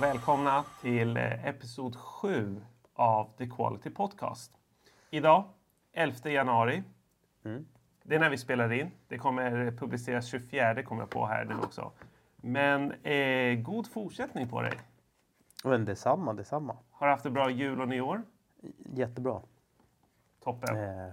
och 0.00 0.06
välkomna 0.06 0.64
till 0.80 1.16
eh, 1.16 1.46
episod 1.46 1.96
7 1.96 2.60
av 2.94 3.30
The 3.38 3.46
Quality 3.46 3.90
Podcast. 3.90 4.52
Idag, 5.10 5.44
11 5.92 6.30
januari. 6.30 6.82
Mm. 7.44 7.66
Det 8.02 8.14
är 8.14 8.20
när 8.20 8.30
vi 8.30 8.38
spelar 8.38 8.72
in. 8.72 8.90
Det 9.08 9.18
kommer 9.18 9.70
publiceras 9.70 10.26
24 10.26 10.82
kommer 10.82 11.02
jag 11.02 11.10
på 11.10 11.26
här 11.26 11.44
nu 11.44 11.54
också. 11.54 11.92
Men 12.36 12.92
eh, 12.92 13.54
god 13.62 13.86
fortsättning 13.86 14.48
på 14.48 14.62
dig. 14.62 14.72
Men 15.64 15.84
detsamma, 15.84 16.32
detsamma. 16.32 16.76
Har 16.90 17.06
du 17.06 17.12
haft 17.12 17.26
ett 17.26 17.32
bra 17.32 17.50
jul 17.50 17.80
och 17.80 17.88
nyår? 17.88 18.22
Jättebra. 18.78 19.40
Toppen. 20.44 20.76
Eh, 20.76 21.10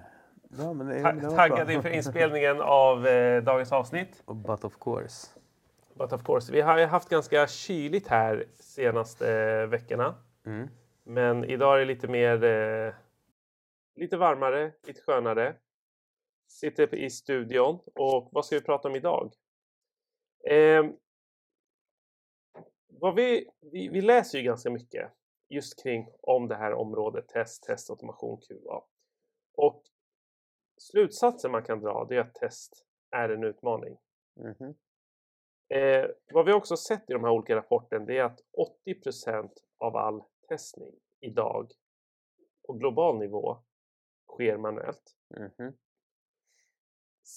ja, 0.58 0.74
men 0.74 0.88
det, 0.88 1.02
Ta- 1.02 1.12
det 1.12 1.30
taggad 1.30 1.72
inför 1.72 1.90
inspelningen 1.90 2.62
av 2.62 3.08
eh, 3.08 3.44
dagens 3.44 3.72
avsnitt. 3.72 4.24
But 4.26 4.64
of 4.64 4.78
course. 4.80 5.37
But 5.98 6.14
of 6.14 6.24
course, 6.24 6.52
vi 6.52 6.62
har 6.62 6.80
ju 6.80 6.86
haft 6.86 7.10
ganska 7.10 7.48
kyligt 7.48 8.08
här 8.08 8.48
senaste 8.56 9.34
eh, 9.34 9.68
veckorna. 9.68 10.16
Mm. 10.46 10.70
Men 11.04 11.44
idag 11.44 11.76
är 11.76 11.80
det 11.80 11.86
lite 11.86 12.08
mer... 12.08 12.44
Eh, 12.44 12.94
lite 13.96 14.18
varmare, 14.18 14.74
lite 14.84 15.02
skönare. 15.02 15.56
Sitter 16.48 16.96
i 16.96 17.10
studion. 17.10 17.80
Och 17.96 18.30
vad 18.32 18.46
ska 18.46 18.56
vi 18.56 18.62
prata 18.62 18.88
om 18.88 18.96
idag? 18.96 19.34
Eh, 20.50 20.86
vad 22.88 23.16
vi, 23.16 23.50
vi, 23.62 23.88
vi 23.88 24.02
läser 24.02 24.38
ju 24.38 24.44
ganska 24.44 24.70
mycket 24.70 25.12
just 25.50 25.84
kring 25.84 26.10
om 26.22 26.48
det 26.48 26.56
här 26.56 26.74
området 26.74 27.28
test, 27.28 27.64
testautomation, 27.64 28.42
QA. 28.42 28.84
Och 29.54 29.84
slutsatsen 30.78 31.52
man 31.52 31.64
kan 31.64 31.80
dra 31.80 32.06
det 32.10 32.16
är 32.16 32.22
att 32.22 32.36
test 32.36 32.86
är 33.12 33.30
en 33.30 33.44
utmaning. 33.44 33.98
Mhm. 34.36 34.76
Eh, 35.70 36.06
vad 36.34 36.46
vi 36.46 36.54
också 36.54 36.78
sett 36.78 37.10
i 37.10 37.14
de 37.14 37.24
här 37.24 37.32
olika 37.32 37.56
rapporterna 37.56 38.06
det 38.06 38.18
är 38.18 38.24
att 38.24 38.40
80% 38.86 39.52
av 39.78 39.96
all 39.96 40.24
testning 40.50 41.00
idag 41.20 41.72
på 42.68 42.74
global 42.74 43.20
nivå 43.20 43.58
sker 44.28 44.58
manuellt. 44.58 45.18
Mhm. 45.30 45.74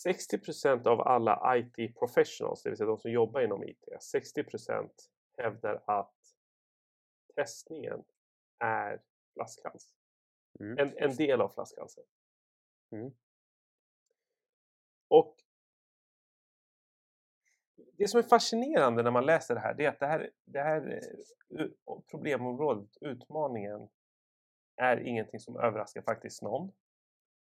60% 0.04 0.86
av 0.86 1.00
alla 1.00 1.56
IT 1.56 1.98
professionals, 1.98 2.62
det 2.62 2.70
vill 2.70 2.76
säga 2.76 2.86
de 2.86 2.98
som 2.98 3.10
jobbar 3.10 3.40
inom 3.40 3.64
IT, 3.64 3.84
60% 4.14 4.90
hävdar 5.38 5.82
att 5.86 6.14
testningen 7.34 8.04
är 8.58 9.02
flaskhals. 9.34 9.94
Mm. 10.60 10.78
En, 10.78 10.98
en 10.98 11.16
del 11.16 11.40
av 11.40 11.48
flaskhalsen. 11.48 12.04
Mm. 12.90 13.12
Och 15.08 15.36
det 17.96 18.08
som 18.08 18.18
är 18.18 18.24
fascinerande 18.24 19.02
när 19.02 19.10
man 19.10 19.26
läser 19.26 19.54
det 19.54 19.60
här, 19.60 19.74
det 19.74 19.84
är 19.84 19.88
att 19.88 20.00
det 20.00 20.06
här, 20.06 20.30
det 20.44 20.60
här 20.60 21.00
eh, 21.58 21.66
problemområdet, 22.10 22.90
utmaningen, 23.00 23.88
är 24.76 24.96
ingenting 24.96 25.40
som 25.40 25.56
överraskar 25.56 26.02
faktiskt 26.02 26.42
någon. 26.42 26.72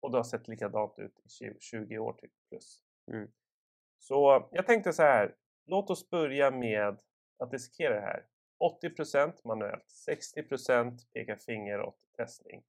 Och 0.01 0.11
det 0.11 0.19
har 0.19 0.25
sett 0.25 0.49
likadant 0.49 0.99
ut 0.99 1.21
i 1.25 1.29
20, 1.29 1.57
20 1.61 1.99
år 1.99 2.13
typ 2.13 2.33
plus. 2.49 2.83
Mm. 3.13 3.33
Så 3.99 4.49
jag 4.53 4.67
tänkte 4.67 4.93
så 4.93 5.03
här, 5.03 5.37
låt 5.67 5.91
oss 5.91 6.11
börja 6.11 6.51
med 6.51 7.01
att 7.39 7.51
dissekera 7.51 7.95
det 7.95 8.01
här. 8.01 8.27
80% 8.83 9.33
manuellt, 9.45 9.87
60% 10.09 10.99
pekar 11.13 11.37
finger 11.37 11.81
åt 11.81 12.13
testning. 12.17 12.63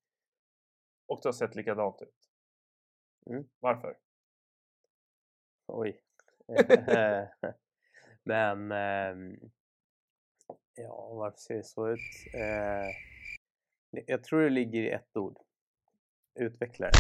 Och 1.05 1.19
det 1.23 1.27
har 1.27 1.33
sett 1.33 1.55
likadant 1.55 2.01
ut. 2.01 2.29
Mm. 3.25 3.49
Varför? 3.59 3.97
Oj. 5.67 6.02
Men 8.23 8.71
ehm, 8.71 9.37
ja, 10.75 11.09
varför 11.13 11.37
ser 11.37 11.55
det 11.55 11.63
så 11.63 11.89
ut? 11.89 12.27
Eh, 12.33 12.95
jag 14.07 14.23
tror 14.23 14.41
det 14.41 14.49
ligger 14.49 14.81
i 14.81 14.89
ett 14.89 15.17
ord. 15.17 15.37
Utvecklare. 16.35 16.99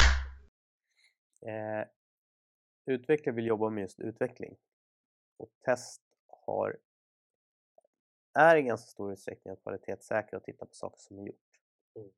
Eh, 1.45 1.87
utvecklare 2.85 3.35
vill 3.35 3.47
jobba 3.47 3.69
med 3.69 3.81
just 3.81 3.99
utveckling. 3.99 4.57
Och 5.37 5.51
test 5.65 6.01
har 6.27 6.77
är 8.33 8.55
i 8.55 8.61
ganska 8.61 8.87
stor 8.87 9.11
utsträckning 9.13 9.51
att 9.53 9.61
kvalitetssäkra 9.63 10.37
och 10.37 10.43
titta 10.43 10.65
på 10.65 10.73
saker 10.73 10.97
som 10.99 11.19
är 11.19 11.23
gjort. 11.23 11.59
Mm. 11.95 12.09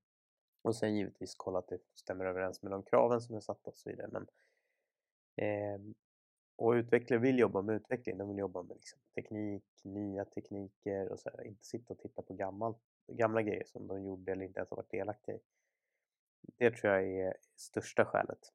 Och 0.62 0.76
sen 0.76 0.96
givetvis 0.96 1.36
kolla 1.36 1.60
att 1.60 1.68
det 1.68 1.80
stämmer 1.96 2.26
överens 2.26 2.64
med 2.64 2.72
de 2.72 2.84
kraven 2.84 3.22
som 3.22 3.36
är 3.36 3.40
satta 3.40 3.70
och 3.70 3.78
så 3.78 3.90
vidare. 3.90 4.10
Men, 4.12 4.28
ehm, 5.38 5.96
och 6.56 6.72
utvecklare 6.72 7.20
vill 7.20 7.40
jobba 7.40 7.62
med 7.62 7.76
utveckling, 7.76 8.18
de 8.18 8.28
vill 8.28 8.38
jobba 8.38 8.64
med 8.64 8.76
liksom 8.76 9.00
teknik, 9.16 9.64
nya 9.84 10.26
tekniker 10.26 11.10
och 11.10 11.20
så 11.20 11.30
här, 11.30 11.44
inte 11.48 11.66
sitta 11.66 11.94
och 11.94 12.00
titta 12.00 12.22
på 12.22 12.34
gammalt, 12.34 12.78
gamla 13.08 13.42
grejer 13.42 13.64
som 13.66 13.88
de 13.88 14.04
gjorde 14.04 14.32
eller 14.32 14.46
inte 14.46 14.60
ens 14.60 14.70
har 14.70 14.78
varit 14.78 14.92
delaktiga 14.92 15.36
i. 15.36 15.40
Det 16.58 16.72
tror 16.72 16.94
jag 16.94 17.04
är 17.04 17.38
största 17.56 18.06
skälet. 18.06 18.54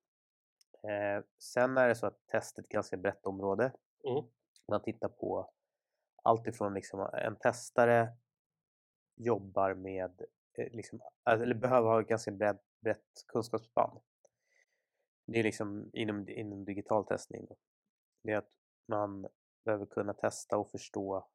Eh, 0.82 1.24
sen 1.38 1.76
är 1.78 1.88
det 1.88 1.94
så 1.94 2.06
att 2.06 2.26
test 2.26 2.58
är 2.58 2.62
ett 2.62 2.68
ganska 2.68 2.96
brett 2.96 3.26
område. 3.26 3.72
Mm. 4.04 4.24
Man 4.68 4.82
tittar 4.82 5.08
på 5.08 5.50
allt 6.22 6.46
ifrån 6.46 6.74
liksom 6.74 7.10
en 7.12 7.36
testare 7.36 8.12
jobbar 9.16 9.74
med, 9.74 10.22
eh, 10.52 10.72
liksom, 10.72 11.00
eller 11.24 11.54
behöver 11.54 11.88
ha 11.88 12.00
ett 12.00 12.08
ganska 12.08 12.30
brett, 12.30 12.62
brett 12.80 13.24
kunskapsspann. 13.26 14.00
Det 15.26 15.38
är 15.38 15.42
liksom 15.42 15.90
inom, 15.92 16.28
inom 16.28 16.64
digital 16.64 17.06
testning. 17.06 17.48
Det 18.22 18.32
är 18.32 18.36
att 18.36 18.52
man 18.86 19.28
behöver 19.64 19.86
kunna 19.86 20.14
testa 20.14 20.56
och 20.56 20.70
förstå 20.70 21.28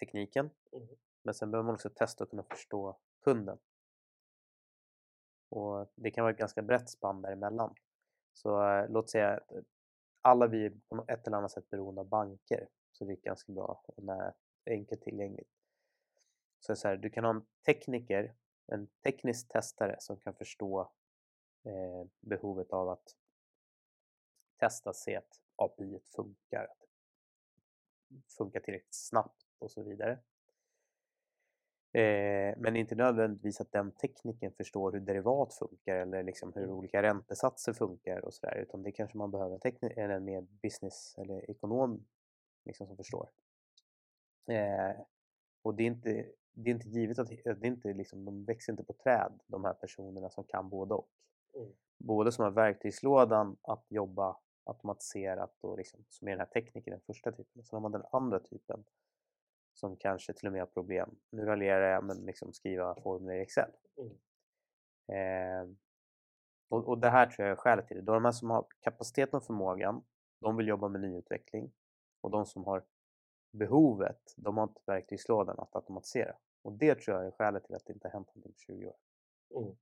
tekniken. 0.00 0.50
Mm. 0.72 0.88
Men 1.22 1.34
sen 1.34 1.50
behöver 1.50 1.66
man 1.66 1.74
också 1.74 1.90
testa 1.90 2.24
och 2.24 2.30
kunna 2.30 2.42
förstå 2.42 2.98
kunden. 3.24 3.58
Och 5.48 5.92
det 5.94 6.10
kan 6.10 6.24
vara 6.24 6.32
ett 6.32 6.38
ganska 6.38 6.62
brett 6.62 6.90
spann 6.90 7.22
däremellan. 7.22 7.74
Så 8.32 8.64
eh, 8.68 8.90
låt 8.90 9.10
säga 9.10 9.36
att 9.36 9.52
eh, 9.52 9.62
alla 10.20 10.46
vi 10.46 10.66
är 10.66 10.72
på 10.88 11.04
ett 11.08 11.26
eller 11.26 11.36
annat 11.36 11.52
sätt 11.52 11.70
beroende 11.70 12.00
av 12.00 12.08
banker. 12.08 12.68
Så 12.92 13.04
det 13.04 13.12
är 13.12 13.16
ganska 13.16 13.52
bra 13.52 13.84
och 13.86 14.04
när 14.04 14.34
enkelt 14.66 15.02
tillgängligt. 15.02 15.50
Så, 16.60 16.76
så 16.76 16.88
här, 16.88 16.96
du 16.96 17.10
kan 17.10 17.24
ha 17.24 17.30
en 17.30 17.46
tekniker, 17.66 18.34
en 18.66 18.86
teknisk 18.86 19.48
testare 19.48 19.96
som 19.98 20.16
kan 20.16 20.34
förstå 20.34 20.80
eh, 21.64 22.08
behovet 22.20 22.70
av 22.70 22.88
att 22.88 23.16
testa, 24.56 24.92
se 24.92 25.16
att 25.16 25.40
API 25.60 26.00
funkar, 26.16 26.64
att 26.64 26.78
det 28.08 28.34
funkar 28.38 28.60
tillräckligt 28.60 28.94
snabbt 28.94 29.46
och 29.58 29.70
så 29.70 29.82
vidare. 29.82 30.18
Eh, 31.92 32.54
men 32.56 32.76
inte 32.76 32.94
nödvändigtvis 32.94 33.60
att 33.60 33.72
den 33.72 33.92
tekniken 33.92 34.52
förstår 34.52 34.92
hur 34.92 35.00
derivat 35.00 35.54
funkar 35.54 35.96
eller 35.96 36.22
liksom 36.22 36.52
hur 36.54 36.70
olika 36.70 37.02
räntesatser 37.02 37.72
funkar 37.72 38.24
och 38.24 38.34
sådär 38.34 38.56
utan 38.56 38.82
det 38.82 38.92
kanske 38.92 39.18
man 39.18 39.30
behöver 39.30 39.60
en, 39.64 39.90
eller 39.90 40.14
en 40.14 40.24
mer 40.24 40.40
business 40.40 41.14
eller 41.18 41.50
ekonom 41.50 42.06
liksom, 42.64 42.86
som 42.86 42.96
förstår. 42.96 43.28
Eh, 44.50 45.00
och 45.62 45.74
det 45.74 45.82
är 45.82 45.86
inte, 45.86 46.26
det 46.52 46.70
är 46.70 46.74
inte 46.74 46.88
givet 46.88 47.18
att 47.18 47.28
det 47.28 47.46
är 47.46 47.66
inte 47.66 47.92
liksom, 47.92 48.24
de 48.24 48.44
växer 48.44 48.72
inte 48.72 48.84
på 48.84 48.92
träd 48.92 49.40
de 49.46 49.64
här 49.64 49.74
personerna 49.74 50.30
som 50.30 50.44
kan 50.44 50.68
både 50.68 50.94
och. 50.94 51.08
Mm. 51.54 51.72
Både 51.98 52.32
som 52.32 52.44
har 52.44 52.50
verktygslådan 52.50 53.56
att 53.62 53.84
jobba 53.88 54.36
automatiserat 54.70 55.64
och 55.64 55.78
liksom, 55.78 56.04
som 56.08 56.28
är 56.28 56.32
den 56.32 56.40
här 56.40 56.46
tekniken, 56.46 56.90
den 56.90 57.00
första 57.00 57.32
typen. 57.32 57.64
Sen 57.64 57.76
har 57.76 57.80
man 57.80 57.92
den 57.92 58.04
andra 58.12 58.40
typen 58.40 58.84
som 59.74 59.96
kanske 59.96 60.32
till 60.32 60.46
och 60.46 60.52
med 60.52 60.62
har 60.62 60.66
problem. 60.66 61.16
Nu 61.30 61.44
raljerar 61.44 61.92
jag 61.92 62.04
men 62.04 62.16
liksom 62.16 62.52
skriva 62.52 62.94
formler 62.94 63.34
i 63.34 63.40
Excel. 63.40 63.70
Mm. 63.96 64.10
Eh, 65.12 65.76
och, 66.68 66.88
och 66.88 66.98
det 66.98 67.10
här 67.10 67.26
tror 67.26 67.48
jag 67.48 67.52
är 67.52 67.60
skälet 67.60 67.86
till 67.86 67.96
det. 67.96 68.02
De 68.02 68.24
här 68.24 68.32
som 68.32 68.50
har 68.50 68.66
kapaciteten 68.80 69.36
och 69.36 69.44
förmågan, 69.44 70.04
de 70.40 70.56
vill 70.56 70.68
jobba 70.68 70.88
med 70.88 71.00
nyutveckling. 71.00 71.72
Och 72.20 72.30
de 72.30 72.46
som 72.46 72.64
har 72.64 72.84
behovet, 73.52 74.34
de 74.36 74.56
har 74.56 74.64
inte 74.64 74.80
verktygslådan 74.86 75.58
att 75.58 75.76
automatisera. 75.76 76.36
Och 76.62 76.72
det 76.72 76.94
tror 76.94 77.16
jag 77.16 77.26
är 77.26 77.30
skälet 77.30 77.64
till 77.64 77.74
att 77.74 77.86
det 77.86 77.92
inte 77.92 78.08
har 78.08 78.12
hänt 78.12 78.28
någonting 78.28 78.52
på 78.52 78.58
20 78.58 78.86
år. 78.86 78.96
Mm. 79.62 79.76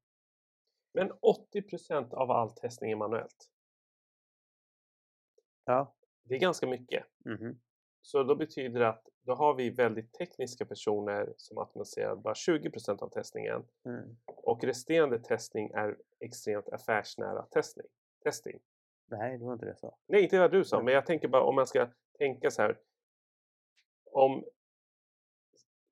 Men 0.93 1.13
80% 1.13 2.15
av 2.15 2.31
all 2.31 2.51
testning 2.51 2.91
är 2.91 2.97
manuellt. 2.97 3.51
Ja. 5.69 5.95
Det 6.25 6.35
är 6.35 6.39
ganska 6.39 6.67
mycket. 6.67 7.05
Mhm. 7.25 7.61
Så 8.03 8.23
då 8.23 8.35
betyder 8.35 8.81
det 8.81 8.89
att 8.89 9.09
då 9.23 9.35
har 9.35 9.55
vi 9.55 9.71
väldigt 9.71 10.13
tekniska 10.13 10.65
personer 10.67 11.35
som 11.37 11.59
automatiserar 11.59 12.17
bara 12.17 12.35
20% 12.35 13.03
av 13.03 13.09
testningen 13.09 13.65
Mm. 13.85 14.17
och 14.27 14.65
resterande 14.65 15.19
testning 15.19 15.71
är 15.71 15.97
extremt 16.21 16.69
affärsnära 16.69 17.43
testning. 17.43 17.87
testing. 18.25 18.61
Nej, 19.07 19.39
det 19.39 19.45
var 19.45 19.53
inte 19.53 19.65
det 19.65 19.71
jag 19.71 19.79
sa. 19.79 19.97
Nej, 20.07 20.23
inte 20.23 20.39
vad 20.39 20.51
du 20.53 20.65
sa, 20.65 20.77
Nej. 20.77 20.85
men 20.85 20.95
jag 20.95 21.07
tänker 21.07 21.29
bara 21.29 21.43
om 21.43 21.55
man 21.55 21.67
ska 21.67 21.89
tänka 22.19 22.51
så 22.51 22.63
här. 22.63 22.79
Om 24.13 24.45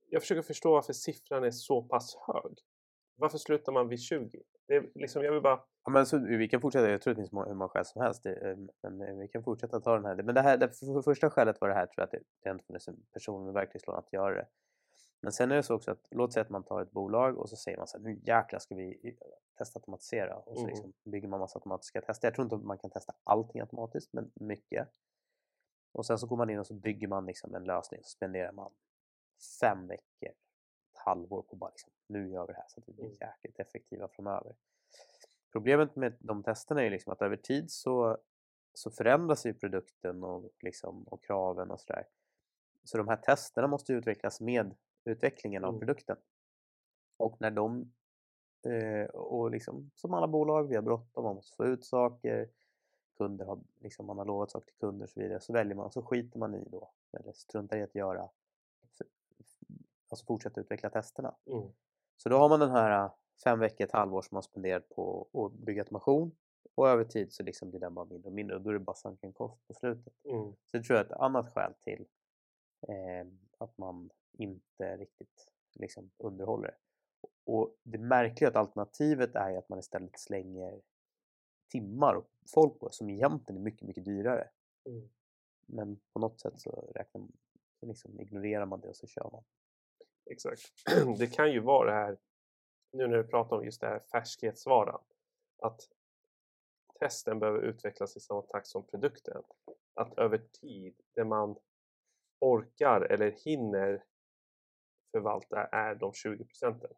jag 0.09 0.23
försöker 0.23 0.43
förstå 0.43 0.73
varför 0.73 0.93
siffran 0.93 1.45
är 1.45 1.51
så 1.51 1.83
pass 1.83 2.17
hög. 2.27 2.59
Varför 3.17 3.39
slutar 3.39 3.73
man 3.73 3.89
vid 3.89 4.01
20? 4.01 4.43
Det 4.67 4.75
är 4.77 4.91
liksom, 4.95 5.23
jag 5.25 5.33
vill 5.33 5.43
bara... 5.43 5.65
Ja, 5.87 5.93
men 5.93 6.07
så, 6.07 6.19
vi 6.19 6.49
kan 6.49 6.61
fortsätta, 6.61 6.91
jag 6.91 7.03
tror 7.03 7.15
det 7.15 7.21
finns 7.21 7.33
hur 7.33 7.55
många 7.55 7.69
skäl 7.69 7.85
som 7.85 8.03
helst. 8.03 8.23
Det, 8.23 8.51
eh, 8.51 8.57
men 8.83 9.01
eh, 9.03 9.15
vi 9.17 9.29
kan 9.29 9.43
fortsätta 9.43 9.81
ta 9.81 9.95
den 9.95 10.05
här. 10.05 10.23
Men 10.23 10.35
det 10.35 10.41
här, 10.43 10.57
det 10.57 10.69
för, 10.69 10.87
för 10.87 11.03
första 11.03 11.31
skälet 11.31 11.61
var 11.61 11.69
det 11.69 11.75
här 11.75 11.87
tror 11.87 11.95
jag 11.97 12.05
att 12.05 12.25
det, 12.43 12.51
inte 12.51 12.65
funnits 12.65 12.89
en 12.89 13.03
person 13.13 13.45
med 13.45 13.55
verktygslådan 13.55 13.99
att 14.07 14.13
göra 14.13 14.35
det. 14.35 14.47
Men 15.21 15.33
sen 15.33 15.51
är 15.51 15.57
det 15.57 15.63
så 15.63 15.75
också 15.75 15.91
att 15.91 16.07
låt 16.11 16.33
säga 16.33 16.43
att 16.45 16.51
man 16.51 16.63
tar 16.63 16.83
ett 16.83 16.91
bolag 16.91 17.39
och 17.39 17.49
så 17.49 17.57
säger 17.57 17.79
man 17.79 17.87
så 17.87 17.99
här, 17.99 18.05
nu 18.05 18.21
jäklar 18.25 18.59
ska 18.59 18.75
vi 18.75 19.17
testa 19.59 19.79
automatisera 19.79 20.37
och 20.37 20.55
så 20.57 20.61
Mm. 20.63 20.71
liksom 20.71 20.93
bygger 21.05 21.29
man 21.29 21.41
massa 21.41 21.59
automatiska 21.59 22.01
tester. 22.01 22.29
Jag 22.29 22.35
tror 22.35 22.45
inte 22.45 22.67
man 22.67 22.79
kan 22.79 22.91
testa 22.91 23.15
allting 23.25 23.61
automatiskt 23.61 24.13
men 24.13 24.31
mycket. 24.35 24.89
Och 25.93 26.07
sen 26.07 26.19
så 26.19 26.27
går 26.27 26.37
man 26.37 26.51
in 26.51 26.59
och 26.59 26.67
så 26.67 26.75
bygger 26.75 27.09
man 27.09 27.27
liksom 27.27 27.55
en 27.55 27.65
lösning 27.65 28.01
så 28.05 28.09
spenderar 28.11 28.53
man 28.53 28.73
fem 29.61 29.87
veckor, 29.87 30.29
ett 30.93 30.99
halvår 31.05 31.43
på 31.43 31.57
bara 31.57 31.71
liksom, 31.71 31.93
nu 32.07 32.31
gör 32.31 32.47
vi 32.47 32.53
det 32.53 32.59
här 32.59 32.69
så 32.69 32.81
att 32.81 32.89
vi 32.89 32.93
blir 32.93 33.05
Mm. 33.05 33.17
jäkligt 33.21 33.61
effektiva 33.61 34.09
framöver. 34.09 34.55
Problemet 35.53 35.97
med 35.97 36.17
de 36.19 36.43
testerna 36.43 36.83
är 36.83 36.91
liksom 36.91 37.13
att 37.13 37.23
över 37.23 37.37
tid 37.37 37.71
så, 37.71 38.19
så 38.75 38.91
förändras 38.91 39.47
ju 39.47 39.55
produkten 39.55 40.25
och, 40.25 40.51
liksom, 40.61 41.03
och 41.05 41.25
kraven 41.25 41.71
och 41.71 41.81
sådär. 41.81 42.07
Så 42.85 42.99
de 42.99 43.09
här 43.09 43.17
testerna 43.17 43.67
måste 43.67 43.93
utvecklas 43.93 44.41
med 44.41 44.75
utvecklingen 45.05 45.65
av 45.65 45.71
Mm. 45.71 45.81
produkten. 45.81 46.17
Och 47.17 47.41
när 47.41 47.51
de, 47.51 47.93
eh, 48.67 49.07
och 49.07 49.51
liksom 49.51 49.91
som 49.95 50.15
alla 50.15 50.29
bolag, 50.29 50.69
vi 50.69 50.75
har 50.75 50.83
bråttom, 50.83 51.25
man 51.25 51.35
måste 51.35 51.57
få 51.57 51.67
ut 51.67 51.85
saker, 51.85 52.49
kunder 53.17 53.45
har, 53.45 53.61
liksom, 53.81 54.07
man 54.07 54.19
har 54.19 54.25
lovat 54.25 54.51
saker 54.51 54.67
till 54.67 54.79
kunder 54.81 55.05
och 55.05 55.11
så 55.11 55.21
vidare, 55.21 55.41
så 55.41 55.53
väljer 55.53 55.75
man, 55.75 55.91
så 55.93 56.03
skiter 56.03 56.39
man 56.39 56.55
i 56.55 56.69
då, 56.71 56.91
eller 57.13 57.33
struntar 57.33 57.77
i 57.77 57.83
att 57.83 57.95
göra, 57.95 58.29
alltså 60.09 60.25
fortsätta 60.27 60.61
utveckla 60.61 60.91
testerna. 60.91 61.35
Mm. 61.47 61.69
Så 62.17 62.29
då 62.29 62.39
har 62.39 62.49
man 62.49 62.61
den 62.61 62.71
här 62.71 63.11
fem 63.45 63.59
veckor, 63.59 63.85
ett 63.85 63.93
halvår 63.93 64.23
som 64.23 64.37
man 64.37 64.43
spenderat 64.43 64.89
på 64.89 65.29
att 65.33 65.53
bygga 65.53 65.83
automation 65.83 66.37
och 66.75 66.89
över 66.89 67.05
tid 67.05 67.33
så 67.33 67.43
liksom 67.43 67.71
blir 67.71 67.81
den 67.81 67.95
bara 67.95 68.05
mindre 68.05 68.29
och 68.29 68.35
mindre 68.35 68.57
och 68.57 68.63
då 68.63 68.71
är 68.71 68.75
det 68.75 68.81
bara 68.81 68.97
sunken 68.97 69.33
cost 69.33 69.67
på 69.67 69.75
slutet. 69.75 70.15
Mm. 70.25 70.53
Så 70.53 70.77
det 70.77 70.83
tror 70.83 70.97
jag 70.97 71.07
är 71.07 71.11
ett 71.11 71.21
annat 71.21 71.53
skäl 71.55 71.75
till 71.81 72.07
eh, 72.89 73.27
att 73.59 73.79
man 73.79 74.11
inte 74.33 74.97
riktigt 74.97 75.49
liksom 75.75 76.11
underhåller 76.19 76.69
det. 76.69 76.77
Och 77.45 77.77
det 77.83 77.99
märkliga 77.99 78.49
är 78.49 78.51
att 78.51 78.57
alternativet 78.57 79.35
är 79.35 79.59
att 79.59 79.69
man 79.69 79.79
istället 79.79 80.19
slänger 80.19 80.81
timmar 81.69 82.15
och 82.15 82.31
folk 82.55 82.81
på 82.81 82.89
som 82.91 83.11
egentligen 83.11 83.61
är 83.61 83.65
mycket, 83.65 83.89
mycket 83.89 84.05
dyrare. 84.05 84.49
Mm. 84.89 85.09
Men 85.67 86.01
på 86.13 86.19
något 86.19 86.41
sätt 86.41 86.61
så 86.61 86.71
räknar 86.95 87.21
man, 87.21 87.33
liksom 87.81 88.21
ignorerar 88.21 88.67
man 88.67 88.81
det 88.81 88.89
och 88.89 88.97
så 88.97 89.07
kör 89.07 89.31
man. 89.33 89.45
Exakt. 90.31 90.61
Det 91.19 91.27
kan 91.27 91.53
ju 91.53 91.61
vara 91.61 91.91
det 91.91 91.97
här, 91.97 92.19
nu 92.97 93.07
när 93.07 93.17
du 93.17 93.25
pratar 93.25 93.57
om 93.57 93.65
just 93.65 93.81
det 93.81 93.87
här 93.87 94.01
färskhetsvaran, 94.01 95.01
att 95.63 95.81
testen 97.01 97.39
behöver 97.39 97.61
utvecklas 97.61 98.17
i 98.17 98.21
samma 98.21 98.43
takt 98.43 98.67
som 98.67 98.87
produkten. 98.87 99.43
Att 99.95 100.19
över 100.19 100.39
tid, 100.39 100.95
det 101.15 101.25
man 101.25 101.57
orkar 102.41 103.01
eller 103.01 103.31
hinner 103.31 104.05
förvalta 105.13 105.65
är 105.65 105.95
de 105.95 106.13
20 106.13 106.45
procenten. 106.45 106.91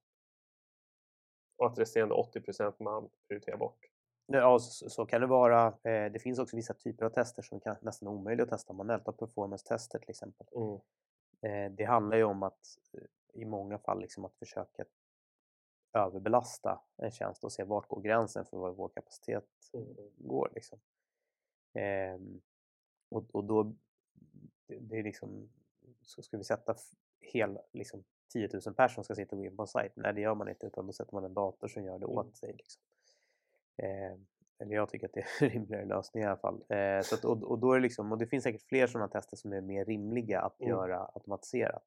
Och 1.56 1.66
att 1.66 1.78
resterande 1.78 2.14
80 2.14 2.40
procent 2.40 2.80
man 2.80 3.10
prioriterar 3.28 3.56
bort. 3.56 3.78
Ja, 4.26 4.58
så, 4.58 4.90
så 4.90 5.06
kan 5.06 5.20
det 5.20 5.26
vara. 5.26 5.66
Eh, 5.66 6.12
det 6.12 6.22
finns 6.22 6.38
också 6.38 6.56
vissa 6.56 6.74
typer 6.74 7.04
av 7.06 7.10
tester 7.10 7.42
som 7.42 7.60
kan 7.60 7.76
nästan 7.82 8.08
omöjliga 8.08 8.44
att 8.44 8.50
testa 8.50 8.72
manuellt. 8.72 9.04
Performance-tester 9.04 9.98
till 9.98 10.10
exempel. 10.10 10.46
Mm. 10.56 10.80
Eh, 11.42 11.72
det 11.72 11.84
handlar 11.84 12.16
ju 12.16 12.24
om 12.24 12.42
att 12.42 12.78
eh, 12.92 13.40
i 13.40 13.44
många 13.44 13.78
fall 13.78 14.00
liksom 14.00 14.24
att 14.24 14.36
försöka 14.36 14.84
överbelasta 15.92 16.80
en 16.96 17.10
tjänst 17.10 17.44
och 17.44 17.52
se 17.52 17.64
vart 17.64 17.88
går 17.88 18.00
gränsen 18.00 18.44
för 18.44 18.56
vad 18.56 18.76
vår 18.76 18.88
kapacitet 18.88 19.44
Mm. 19.72 19.86
går. 20.16 20.50
Liksom. 20.54 20.78
Ehm, 21.74 22.40
och, 23.08 23.24
och 23.34 23.44
då 23.44 23.72
det, 24.66 24.98
är 24.98 25.02
liksom, 25.02 25.50
så 26.02 26.22
ska 26.22 26.36
vi 26.38 26.44
sätta 26.44 26.74
hel, 27.20 27.58
liksom, 27.72 28.04
10 28.32 28.48
000 28.66 28.74
personer 28.74 29.02
ska 29.02 29.14
sitta 29.14 29.36
och 29.36 29.42
gå 29.42 29.44
in 29.44 29.56
på 29.56 29.62
en 29.62 29.66
sajt. 29.66 29.92
Nej, 29.96 30.14
det 30.14 30.20
gör 30.20 30.34
man 30.34 30.48
inte 30.48 30.66
utan 30.66 30.86
då 30.86 30.92
sätter 30.92 31.14
man 31.14 31.24
en 31.24 31.34
dator 31.34 31.68
som 31.68 31.84
gör 31.84 31.98
det 31.98 32.04
Mm. 32.06 32.18
åt 32.18 32.36
sig. 32.36 32.52
Liksom. 32.52 32.82
Ehm, 33.76 34.26
eller 34.58 34.74
jag 34.74 34.88
tycker 34.88 35.06
att 35.06 35.12
det 35.12 35.20
är 35.20 35.26
en 35.44 35.50
rimligare 35.50 35.84
lösning 35.84 36.22
i 36.22 36.26
alla 36.26 36.36
fall. 36.36 36.64
Eh, 36.68 37.00
så 37.02 37.14
att, 37.14 37.24
och, 37.24 37.42
och, 37.42 37.58
då 37.58 37.72
är 37.72 37.76
det 37.76 37.82
liksom, 37.82 38.12
och 38.12 38.18
det 38.18 38.26
finns 38.26 38.44
säkert 38.44 38.62
fler 38.62 38.86
sådana 38.86 39.08
tester 39.08 39.36
som 39.36 39.52
är 39.52 39.60
mer 39.60 39.84
rimliga 39.84 40.40
att 40.40 40.60
Mm. 40.60 40.70
göra 40.70 41.10
automatiserat. 41.14 41.84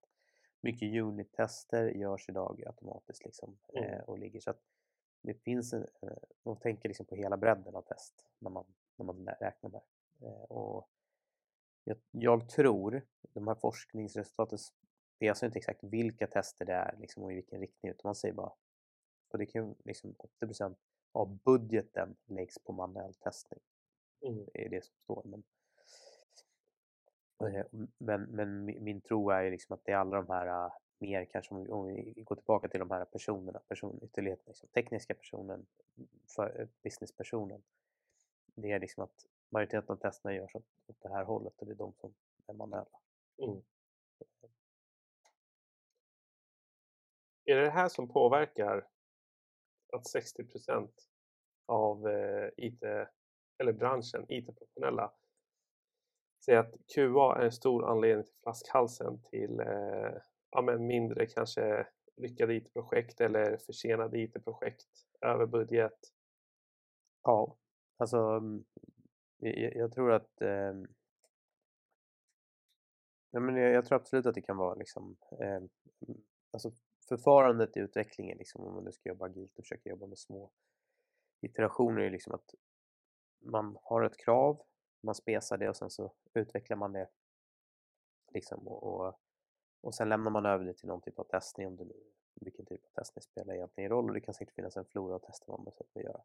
Mycket 0.61 1.01
unit-tester 1.03 1.89
görs 1.89 2.29
idag 2.29 2.63
automatiskt 2.67 3.25
liksom, 3.25 3.57
Mm. 3.73 3.83
eh, 3.83 3.99
och 3.99 4.19
ligger. 4.19 4.39
Så 4.39 4.49
att 4.49 4.61
det 5.21 5.33
finns 5.33 5.73
en, 5.73 5.87
eh, 6.01 6.17
man 6.43 6.59
tänker 6.59 6.89
liksom 6.89 7.05
på 7.05 7.15
hela 7.15 7.37
bredden 7.37 7.75
av 7.75 7.81
test 7.81 8.25
när 8.39 8.49
man, 8.49 8.65
när 8.95 9.05
man 9.05 9.27
räknar 9.39 9.69
där. 9.69 9.83
Eh, 10.21 10.43
och 10.43 10.89
jag, 11.83 11.97
jag 12.11 12.49
tror, 12.49 13.01
de 13.21 13.47
här 13.47 13.55
forskningsresultaten 13.55 14.57
speglar 14.57 15.45
inte 15.45 15.59
exakt 15.59 15.83
vilka 15.83 16.27
tester 16.27 16.65
det 16.65 16.73
är 16.73 16.97
liksom, 16.99 17.23
och 17.23 17.31
i 17.31 17.35
vilken 17.35 17.59
riktning 17.59 17.91
utan 17.91 18.09
man 18.09 18.15
säger 18.15 18.33
bara, 18.33 18.53
och 19.29 19.37
det 19.37 19.45
kan 19.45 19.75
liksom 19.85 20.15
80% 20.41 20.75
av 21.11 21.37
budgeten 21.37 22.15
läggs 22.25 22.59
på 22.59 22.73
manuell 22.73 23.13
testning. 23.13 23.59
Mm. 24.27 24.45
Det 24.53 24.65
är 24.65 24.69
det 24.69 24.85
som 24.85 24.93
står. 25.03 25.21
Men, 25.25 25.43
Eh, 27.47 27.65
men, 27.97 28.23
men 28.23 28.65
min 28.65 29.01
tro 29.01 29.29
är 29.29 29.41
ju 29.41 29.51
liksom 29.51 29.73
att 29.73 29.85
det 29.85 29.91
är 29.91 29.97
alla 29.97 30.17
de 30.17 30.29
här 30.29 30.65
äh, 30.65 30.71
mer 30.99 31.25
kanske 31.25 31.55
om 31.55 31.63
vi, 31.63 31.69
om 31.69 31.87
vi 31.87 32.23
går 32.25 32.35
tillbaka 32.35 32.67
till 32.67 32.79
de 32.79 32.91
här 32.91 33.05
personerna, 33.05 33.59
person, 33.67 33.99
ytterligheten, 34.03 34.45
liksom, 34.47 34.69
tekniska 34.69 35.13
personen, 35.13 35.65
för, 36.35 36.61
äh, 36.61 36.67
businesspersonen. 36.83 37.63
Det 38.55 38.71
är 38.71 38.79
liksom 38.79 39.03
att 39.03 39.25
majoriteten 39.49 39.93
av 39.93 39.95
testerna 39.95 40.35
görs 40.35 40.55
åt, 40.55 40.65
åt 40.87 41.01
det 41.01 41.09
här 41.09 41.23
hållet 41.23 41.53
och 41.57 41.65
det 41.65 41.71
är 41.71 41.75
de 41.75 41.93
som 41.93 42.13
är 42.47 42.53
manuella. 42.53 42.99
Mm. 43.37 43.61
Är 47.45 47.55
det 47.55 47.61
det 47.61 47.69
här 47.69 47.89
som 47.89 48.07
påverkar 48.07 48.87
att 49.93 50.03
60% 50.15 50.89
av 51.65 52.07
äh, 52.07 52.43
eh, 52.43 52.49
IT 52.57 52.83
eller 53.57 53.73
branschen, 53.73 54.25
IT-professionella 54.29 55.11
säga 56.45 56.59
att 56.59 56.73
QA 56.95 57.35
är 57.35 57.45
en 57.45 57.51
stor 57.51 57.89
anledning 57.89 58.25
till 58.25 58.35
flaskhalsen 58.43 59.21
till 59.21 59.59
eh, 59.59 60.13
ja, 60.51 60.61
men 60.61 60.87
mindre 60.87 61.25
kanske 61.25 61.87
lyckade 62.17 62.55
IT-projekt 62.55 63.21
eller 63.21 63.57
försenade 63.57 64.19
IT-projekt 64.19 64.87
över 65.21 65.45
budget. 65.45 65.99
Ja, 67.23 67.57
alltså 67.97 68.17
mm, 68.17 68.63
jag, 69.37 69.75
jag 69.75 69.91
tror 69.91 70.11
att 70.11 70.41
eh, 70.41 70.73
ja, 73.31 73.39
men 73.39 73.55
jag, 73.55 73.73
jag 73.73 73.85
tror 73.85 73.95
absolut 73.95 74.25
att 74.25 74.35
det 74.35 74.41
kan 74.41 74.57
vara 74.57 74.75
liksom 74.75 75.17
eh, 75.39 75.61
alltså 76.51 76.71
förfarandet 77.07 77.77
i 77.77 77.79
utvecklingen 77.79 78.37
liksom 78.37 78.61
om 78.61 78.73
man 78.73 78.83
nu 78.83 78.91
ska 78.91 79.09
jobba 79.09 79.25
agilt 79.25 79.59
och 79.59 79.63
försöka 79.63 79.89
jobba 79.89 80.07
med 80.07 80.17
små 80.17 80.51
iterationer 81.41 82.01
är 82.01 82.09
liksom 82.09 82.33
att 82.33 82.55
man 83.39 83.77
har 83.83 84.03
ett 84.03 84.17
krav, 84.17 84.61
man 85.01 85.15
spesar 85.15 85.57
det 85.57 85.69
och 85.69 85.77
sen 85.77 85.89
så 85.89 86.11
utvecklar 86.33 86.77
man 86.77 86.93
det 86.93 87.07
liksom 88.33 88.67
och, 88.67 88.83
och, 88.83 89.19
och 89.81 89.95
sen 89.95 90.09
lämnar 90.09 90.31
man 90.31 90.45
över 90.45 90.65
det 90.65 90.73
till 90.73 90.87
någon 90.87 91.01
typ 91.01 91.19
av 91.19 91.23
testning 91.23 91.67
om 91.67 91.75
det 91.75 91.85
nu 91.85 92.11
vilken 92.35 92.65
typ 92.65 92.85
av 92.85 92.89
testning 92.89 93.21
spelar 93.21 93.53
egentligen 93.53 93.89
roll 93.89 94.07
och 94.07 94.13
det 94.13 94.21
kan 94.21 94.33
säkert 94.33 94.55
finnas 94.55 94.77
en 94.77 94.85
flora 94.85 95.15
av 95.15 95.19
tester 95.19 95.51
man 95.51 95.63
behöver 95.63 96.09
göra. 96.09 96.21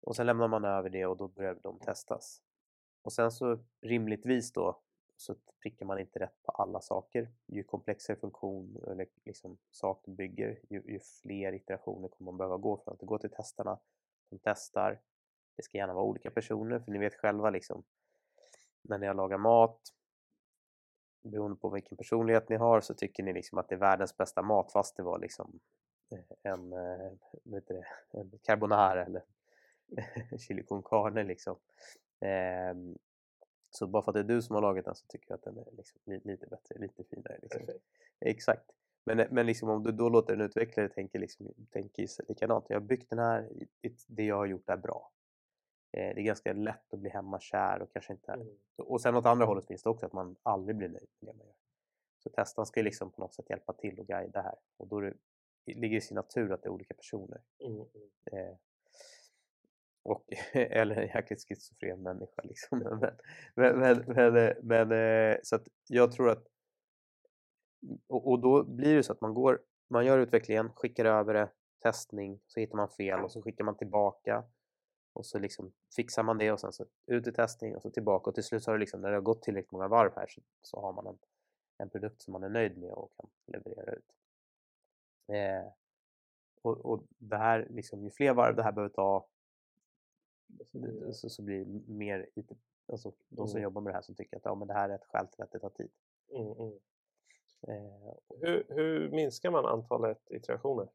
Och 0.00 0.16
sen 0.16 0.26
lämnar 0.26 0.48
man 0.48 0.64
över 0.64 0.90
det 0.90 1.06
och 1.06 1.16
då 1.16 1.28
börjar 1.28 1.58
de 1.62 1.78
testas. 1.78 2.42
Och 3.02 3.12
sen 3.12 3.32
så 3.32 3.58
rimligtvis 3.80 4.52
då 4.52 4.80
så 5.16 5.34
prickar 5.62 5.86
man 5.86 5.98
inte 5.98 6.18
rätt 6.18 6.42
på 6.42 6.52
alla 6.52 6.80
saker. 6.80 7.32
Ju 7.46 7.62
komplexare 7.62 8.16
funktion 8.16 8.76
eller 8.86 9.06
liksom 9.24 9.58
sak 9.70 10.02
du 10.04 10.12
bygger, 10.12 10.60
ju, 10.70 10.82
ju 10.86 11.00
fler 11.00 11.52
iterationer 11.52 12.08
kommer 12.08 12.32
man 12.32 12.38
behöva 12.38 12.56
gå 12.56 12.76
för 12.76 12.92
att 12.92 13.00
gå 13.00 13.18
till 13.18 13.30
testarna. 13.30 13.78
De 14.30 14.38
testar. 14.38 15.00
Det 15.56 15.62
ska 15.62 15.78
gärna 15.78 15.94
vara 15.94 16.04
olika 16.04 16.30
personer 16.30 16.78
för 16.78 16.92
ni 16.92 16.98
vet 16.98 17.14
själva 17.14 17.50
liksom 17.50 17.84
när 18.82 18.98
ni 18.98 19.06
har 19.06 19.14
lagat 19.14 19.40
mat 19.40 19.80
beroende 21.22 21.56
på 21.56 21.68
vilken 21.68 21.96
personlighet 21.96 22.48
ni 22.48 22.56
har 22.56 22.80
så 22.80 22.94
tycker 22.94 23.22
ni 23.22 23.32
liksom 23.32 23.58
att 23.58 23.68
det 23.68 23.74
är 23.74 23.78
världens 23.78 24.16
bästa 24.16 24.42
mat 24.42 24.72
fast 24.72 24.96
det 24.96 25.02
var 25.02 25.18
liksom 25.18 25.60
eh, 26.10 26.52
en, 26.52 26.72
eh, 26.72 27.12
vet 27.44 27.68
det, 27.68 27.86
en 28.10 28.38
carbonara 28.42 29.04
eller 29.04 29.22
chili 30.38 30.62
con 30.62 30.82
carne 30.82 31.24
liksom. 31.24 31.56
Ehm, 32.20 32.98
så 33.70 33.86
bara 33.86 34.02
för 34.02 34.10
att 34.10 34.14
det 34.14 34.20
är 34.20 34.36
du 34.36 34.42
som 34.42 34.54
har 34.54 34.62
lagat 34.62 34.84
den 34.84 34.94
så 34.94 35.06
tycker 35.06 35.26
jag 35.28 35.36
att 35.36 35.42
den 35.42 35.58
är 35.58 35.72
liksom 35.72 36.00
li- 36.04 36.20
lite 36.24 36.46
bättre, 36.46 36.78
lite 36.78 37.04
finare. 37.04 37.38
Liksom. 37.42 37.62
Exakt. 38.20 38.70
Men, 39.04 39.26
men 39.30 39.46
liksom 39.46 39.68
om 39.68 39.82
du 39.82 39.92
då 39.92 40.08
låter 40.08 40.34
en 40.34 40.40
utvecklare 40.40 40.88
tänka, 40.88 41.18
liksom, 41.18 41.54
tänka 41.70 42.06
likadant. 42.28 42.64
Jag 42.68 42.76
har 42.76 42.86
byggt 42.86 43.10
den 43.10 43.18
här, 43.18 43.48
det 44.06 44.24
jag 44.24 44.36
har 44.36 44.46
gjort 44.46 44.70
är 44.70 44.76
bra. 44.76 45.10
Eh, 45.96 46.14
det 46.14 46.20
är 46.20 46.24
ganska 46.24 46.52
lätt 46.52 46.92
att 46.92 46.98
bli 46.98 47.10
hemmakär 47.10 47.82
och 47.82 47.92
kanske 47.92 48.12
inte... 48.12 48.32
Mm. 48.32 48.48
Och 48.76 49.00
sen 49.00 49.16
åt 49.16 49.26
andra 49.26 49.46
hållet 49.46 49.66
finns 49.66 49.82
det 49.82 49.90
också 49.90 50.06
att 50.06 50.12
man 50.12 50.36
aldrig 50.42 50.76
blir 50.76 50.88
nöjd 50.88 51.08
med 51.20 51.34
det 51.34 51.38
man 51.38 51.46
gör. 51.46 51.56
Så 52.18 52.30
testaren 52.30 52.66
ska 52.66 52.80
ju 52.80 52.84
liksom 52.84 53.10
på 53.10 53.20
något 53.20 53.34
sätt 53.34 53.50
hjälpa 53.50 53.72
till 53.72 54.00
och 54.00 54.06
guida 54.06 54.42
här. 54.42 54.54
Och 54.76 54.88
då 54.88 55.00
det, 55.00 55.14
det 55.66 55.74
ligger 55.74 55.96
i 55.96 56.00
sin 56.00 56.14
natur 56.14 56.52
att 56.52 56.62
det 56.62 56.68
är 56.68 56.72
olika 56.72 56.94
personer. 56.94 57.42
Mm. 57.58 57.72
mm. 57.72 57.88
Eh, 58.32 58.56
och, 60.02 60.24
eller 60.52 60.96
en 60.96 61.08
jäkligt 61.08 61.48
schizofren 61.48 62.02
människa 62.02 62.42
liksom. 62.42 62.78
Men, 63.54 63.78
men, 63.78 63.78
men, 63.78 64.04
men, 64.06 64.36
eh, 64.36 64.54
men, 64.62 64.92
eh, 64.92 65.38
så 65.42 65.56
att 65.56 65.68
jag 65.88 66.12
tror 66.12 66.30
att 66.30 66.46
och, 68.06 68.30
och 68.30 68.40
då 68.40 68.64
blir 68.64 68.96
det 68.96 69.02
så 69.02 69.12
att 69.12 69.20
man 69.20 69.34
går, 69.34 69.62
man 69.90 70.06
gör 70.06 70.18
utvecklingen, 70.18 70.70
skickar 70.74 71.04
över 71.04 71.34
det, 71.34 71.48
testning, 71.82 72.40
så 72.46 72.60
hittar 72.60 72.76
man 72.76 72.88
fel 72.88 73.20
och 73.20 73.32
så 73.32 73.42
skickar 73.42 73.64
man 73.64 73.76
tillbaka 73.76 74.44
och 75.14 75.26
så 75.26 75.38
liksom 75.38 75.72
fixar 75.96 76.22
man 76.22 76.38
det 76.38 76.52
och 76.52 76.60
sen 76.60 76.72
så 76.72 76.86
ut 77.06 77.26
i 77.26 77.32
testning 77.32 77.76
och 77.76 77.82
så 77.82 77.90
tillbaka 77.90 78.30
och 78.30 78.34
till 78.34 78.44
slut 78.44 78.62
så 78.62 78.70
har 78.70 78.76
det 78.78 78.80
liksom, 78.80 79.00
när 79.00 79.08
det 79.08 79.16
har 79.16 79.22
gått 79.22 79.42
tillräckligt 79.42 79.72
många 79.72 79.88
varv 79.88 80.12
här 80.16 80.26
så, 80.26 80.40
så 80.62 80.80
har 80.80 80.92
man 80.92 81.06
en, 81.06 81.18
en 81.78 81.90
produkt 81.90 82.22
som 82.22 82.32
man 82.32 82.42
är 82.42 82.48
nöjd 82.48 82.78
med 82.78 82.92
och 82.92 83.12
kan 83.16 83.30
leverera 83.46 83.92
ut. 83.92 84.12
Eh, 85.28 85.72
och, 86.62 86.86
och 86.86 87.02
det 87.08 87.36
här, 87.36 87.66
liksom, 87.70 88.02
ju 88.04 88.10
fler 88.10 88.34
varv 88.34 88.56
det 88.56 88.62
här 88.62 88.72
behöver 88.72 88.94
ta 88.94 89.28
så, 91.12 91.30
så 91.30 91.42
blir 91.42 91.64
det 91.64 91.92
mer 91.92 92.28
IT, 92.34 92.50
alltså 92.92 93.12
de 93.28 93.48
som 93.48 93.56
Mm. 93.56 93.62
jobbar 93.62 93.80
med 93.80 93.92
det 93.92 93.96
här 93.96 94.02
som 94.02 94.14
tycker 94.14 94.36
att 94.36 94.44
ja, 94.44 94.54
men 94.54 94.68
det 94.68 94.74
här 94.74 94.88
är 94.88 94.94
ett 94.94 95.04
skäl 95.04 95.28
till 95.28 95.42
att 95.42 95.50
det 95.50 95.58
tar 95.58 95.70
tid. 95.70 95.90
Mm, 96.28 96.52
mm. 96.52 96.78
Eh, 97.68 98.14
Hur, 98.40 98.66
hur 98.68 99.10
minskar 99.10 99.50
man 99.50 99.66
antalet 99.66 100.30
iterationer? 100.30 100.88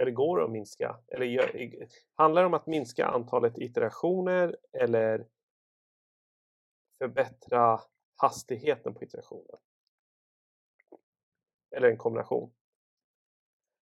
Eller 0.00 0.10
går 0.10 0.38
det 0.38 0.44
att 0.44 0.50
minska? 0.50 0.96
Eller 1.08 1.26
gör, 1.26 1.88
handlar 2.14 2.42
det 2.42 2.46
om 2.46 2.54
att 2.54 2.66
minska 2.66 3.06
antalet 3.06 3.58
iterationer 3.58 4.56
eller 4.72 5.26
förbättra 6.98 7.80
hastigheten 8.16 8.94
på 8.94 9.04
iterationen? 9.04 9.56
Eller 11.70 11.90
en 11.90 11.96
kombination? 11.96 12.52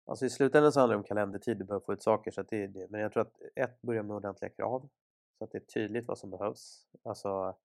Alltså 0.04 0.26
i 0.26 0.30
slutändan 0.30 0.72
så 0.72 0.80
handlar 0.80 0.94
det 0.94 0.98
om 0.98 1.04
kalendertid, 1.04 1.58
du 1.58 1.64
behöver 1.64 1.84
få 1.84 1.92
ut 1.92 2.02
saker 2.02 2.30
så 2.30 2.40
att 2.40 2.48
det 2.48 2.62
är 2.62 2.68
det. 2.68 2.90
Men 2.90 3.00
jag 3.00 3.12
tror 3.12 3.22
att 3.22 3.40
ett, 3.54 3.82
börja 3.82 4.02
med 4.02 4.16
ordentliga 4.16 4.50
krav 4.50 4.88
så 5.38 5.44
att 5.44 5.50
det 5.50 5.58
är 5.58 5.60
tydligt 5.60 6.08
vad 6.08 6.18
som 6.18 6.30
behövs. 6.30 6.86
Alltså 7.02 7.56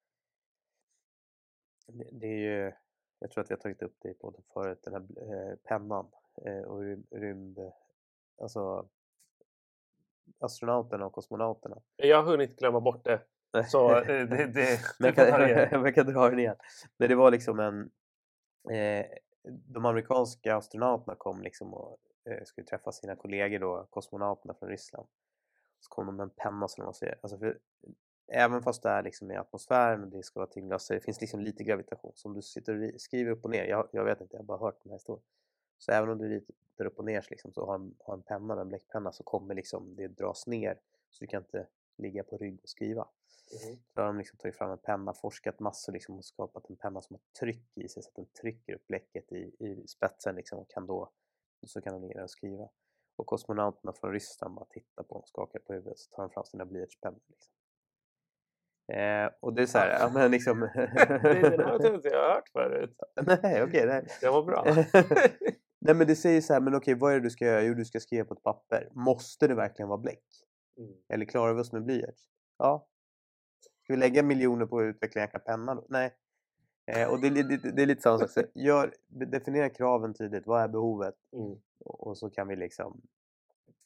det, 1.88 2.10
det 2.12 2.27
är 2.27 2.38
ju, 2.38 2.74
jag 3.20 3.32
tror 3.32 3.44
att 3.44 3.51
vi 3.51 3.56
har 3.56 3.62
tagit 3.62 3.82
upp 3.82 3.96
det 4.00 4.10
i 4.10 4.13
podden 4.13 4.44
förut, 4.54 4.80
den 4.84 4.94
här 4.94 5.01
eh, 5.01 5.56
pennan 5.56 6.12
eh, 6.46 6.62
och 6.62 6.82
rym, 6.82 7.08
rymd, 7.12 7.67
alltså 8.41 8.89
astronauterna 10.39 11.06
och 11.06 11.13
kosmonauterna. 11.13 11.82
Jag 11.96 12.24
har 12.24 12.32
hunnit 12.32 12.60
glömma 12.60 12.79
bort 12.79 13.03
det. 13.06 13.22
Så 13.67 13.96
eh, 13.96 14.06
det, 14.06 14.25
det, 14.25 14.46
det, 14.48 14.79
Men 15.00 15.13
jag 15.15 15.15
det 15.15 15.67
kan, 15.70 15.84
jag 15.84 15.96
kan 15.96 16.06
dra 16.06 16.29
den 16.29 16.39
igen. 16.39 16.56
Men 16.98 17.10
det 17.10 17.15
var 17.15 17.32
liksom 17.32 17.60
en... 17.60 17.91
Eh, 18.75 19.06
de 19.50 19.86
amerikanska 19.86 20.56
astronauterna 20.56 21.15
kom 21.15 21.41
liksom 21.41 21.74
och 21.74 22.00
eh, 22.29 22.44
skulle 22.44 22.67
träffa 22.67 22.91
sina 22.91 23.15
kollegor 23.15 23.60
då, 23.60 23.88
kosmonauterna 23.89 24.53
från 24.53 24.70
Ryssland. 24.70 25.08
Så 25.79 25.89
kom 25.89 26.06
de 26.06 26.15
med 26.15 26.24
en 26.24 26.29
penna 26.29 26.67
som 26.67 26.84
de 26.86 26.94
ser. 26.94 27.20
Alltså 27.22 27.38
för, 27.38 27.60
även 28.32 28.62
fast 28.62 28.84
det 28.84 28.89
är 28.89 29.03
liksom 29.03 29.32
i 29.32 29.36
atmosfären 29.36 30.03
och 30.03 30.10
det 30.10 30.24
ska 30.24 30.39
vara 30.39 30.50
tyngdlöst 30.50 30.86
så 30.88 30.94
det 30.94 31.00
finns 31.00 31.22
liksom 31.22 31.39
lite 31.39 31.63
gravitation. 31.63 32.12
Så 32.15 32.27
om 32.29 32.34
du 32.36 32.41
sitter 32.41 32.74
och 32.74 32.79
ri- 32.79 32.98
skriver 32.98 33.32
upp 33.32 33.44
och 33.46 33.51
ner, 33.51 33.65
jag, 33.65 33.89
jag 33.91 34.03
vet 34.06 34.22
inte, 34.22 34.36
jag 34.36 34.39
har 34.41 34.46
bara 34.46 34.60
hört 34.60 34.84
den 34.84 34.89
här 34.89 34.96
historien. 34.98 35.24
Så 35.78 35.92
även 35.92 36.10
om 36.10 36.18
du 36.18 36.30
ritar 36.30 36.86
upp 36.86 37.00
och 37.00 37.06
ner 37.06 37.22
så, 37.22 37.28
liksom, 37.30 37.54
så 37.54 37.66
har 37.66 37.76
en, 37.76 37.96
har 38.00 38.14
en 38.14 38.22
penna, 38.22 38.62
en 38.62 38.68
bläckpenna, 38.68 39.12
så 39.12 39.24
kommer 39.24 39.56
liksom 39.56 39.96
det 39.96 40.08
dras 40.08 40.48
ner. 40.48 40.80
Så 41.10 41.24
du 41.24 41.28
kan 41.28 41.42
inte 41.42 41.68
ligga 41.98 42.24
på 42.24 42.38
rygg 42.38 42.60
och 42.64 42.70
skriva. 42.70 43.08
Mhm. 43.52 43.78
Då 43.94 44.02
har 44.02 44.08
de 44.08 44.18
liksom 44.18 44.38
tagit 44.38 44.56
fram 44.56 44.72
en 44.72 44.78
penna, 44.78 45.14
forskat 45.14 45.60
massor 45.60 45.94
liksom 45.94 46.18
och 46.18 46.26
skapat 46.26 46.70
en 46.70 46.76
penna 46.76 47.02
som 47.02 47.14
har 47.14 47.22
tryck 47.40 47.78
i 47.78 47.88
sig 47.88 48.04
så 48.04 48.10
att 48.10 48.16
den 48.16 48.26
trycker 48.26 48.74
upp 48.74 48.88
bläcket 48.88 49.32
i, 49.32 49.56
i 49.60 49.88
spetsen 49.88 50.36
liksom 50.36 50.60
och 50.60 50.70
kan 50.70 50.88
då, 50.88 51.12
så 51.66 51.82
kan 51.82 51.94
de 51.94 52.08
ligga 52.08 52.24
och 52.24 52.30
skriva. 52.30 52.70
Och 53.16 53.26
kosmonauterna 53.26 53.94
från 53.94 54.12
Ryssland 54.12 54.56
bara 54.56 54.66
tittar 54.66 55.04
på 55.04 55.14
dem, 55.14 55.24
skakar 55.26 55.60
på 55.60 55.74
huvudet 55.74 56.00
så 56.00 56.16
tar 56.16 56.24
de 56.24 56.30
fram 56.30 56.46
sina 56.46 56.66
blyertspennor. 56.66 57.22
Liksom. 57.28 57.54
Eh, 58.88 59.30
och 59.40 59.54
det 59.54 59.62
är 59.62 59.66
så 59.66 59.78
här, 59.78 60.00
ja 60.00 60.12
men 60.14 60.32
liksom... 60.32 60.60
det, 60.76 61.50
den 61.50 61.60
här 61.60 61.80
jag 61.84 61.96
inte 61.96 62.08
jag 62.08 62.24
har 62.24 62.34
hört 62.36 62.50
förut. 62.50 63.00
nej, 63.44 63.64
okej. 63.64 63.86
nej. 63.88 64.08
Det 64.22 64.30
var 64.30 64.44
bra. 64.44 64.66
nej 65.80 65.96
men 65.96 66.08
det 66.08 66.16
säger 66.16 66.42
så 66.42 66.54
här, 66.54 66.62
men 66.62 66.76
okej 66.76 66.96
vad 66.96 67.12
är 67.12 67.16
det 67.16 67.22
du 67.22 67.30
ska 67.30 67.46
göra? 67.46 67.64
Jo 67.64 67.74
du 67.74 67.86
ska 67.86 68.00
skriva 68.00 68.26
på 68.26 68.34
ett 68.34 68.44
papper. 68.44 68.90
Måste 68.92 69.48
det 69.48 69.56
verkligen 69.56 69.90
vara 69.90 70.00
bläck? 70.00 70.24
Mm. 70.78 70.94
Eller 71.08 71.26
klarar 71.26 71.54
vi 71.54 71.62
oss 71.62 71.72
med 71.72 71.84
blyerts? 71.84 72.30
Ja. 72.58 72.88
Ska 73.84 73.94
vi 73.94 74.00
lägga 74.00 74.24
miljoner 74.24 74.66
på 74.66 74.80
att 74.80 74.84
utveckla 74.84 75.22
en 75.22 75.42
penna 75.46 75.76
då? 75.76 75.86
Nej. 75.90 76.16
Eh, 76.86 77.10
och 77.10 77.22
det, 77.22 77.30
det, 77.30 77.58
det 77.76 77.82
är 77.82 77.86
lite 77.86 78.02
samma 78.02 78.18
sak. 78.18 78.30
Så 78.30 78.44
Gör, 78.54 78.94
definiera 79.08 79.70
kraven 79.70 80.14
tydligt. 80.14 80.48
Vad 80.48 80.62
är 80.62 80.68
behovet? 80.68 81.16
Mm. 81.34 81.58
Och, 81.80 82.08
och 82.08 82.18
så 82.18 82.30
kan 82.30 82.48
vi 82.48 82.56
liksom... 82.56 83.02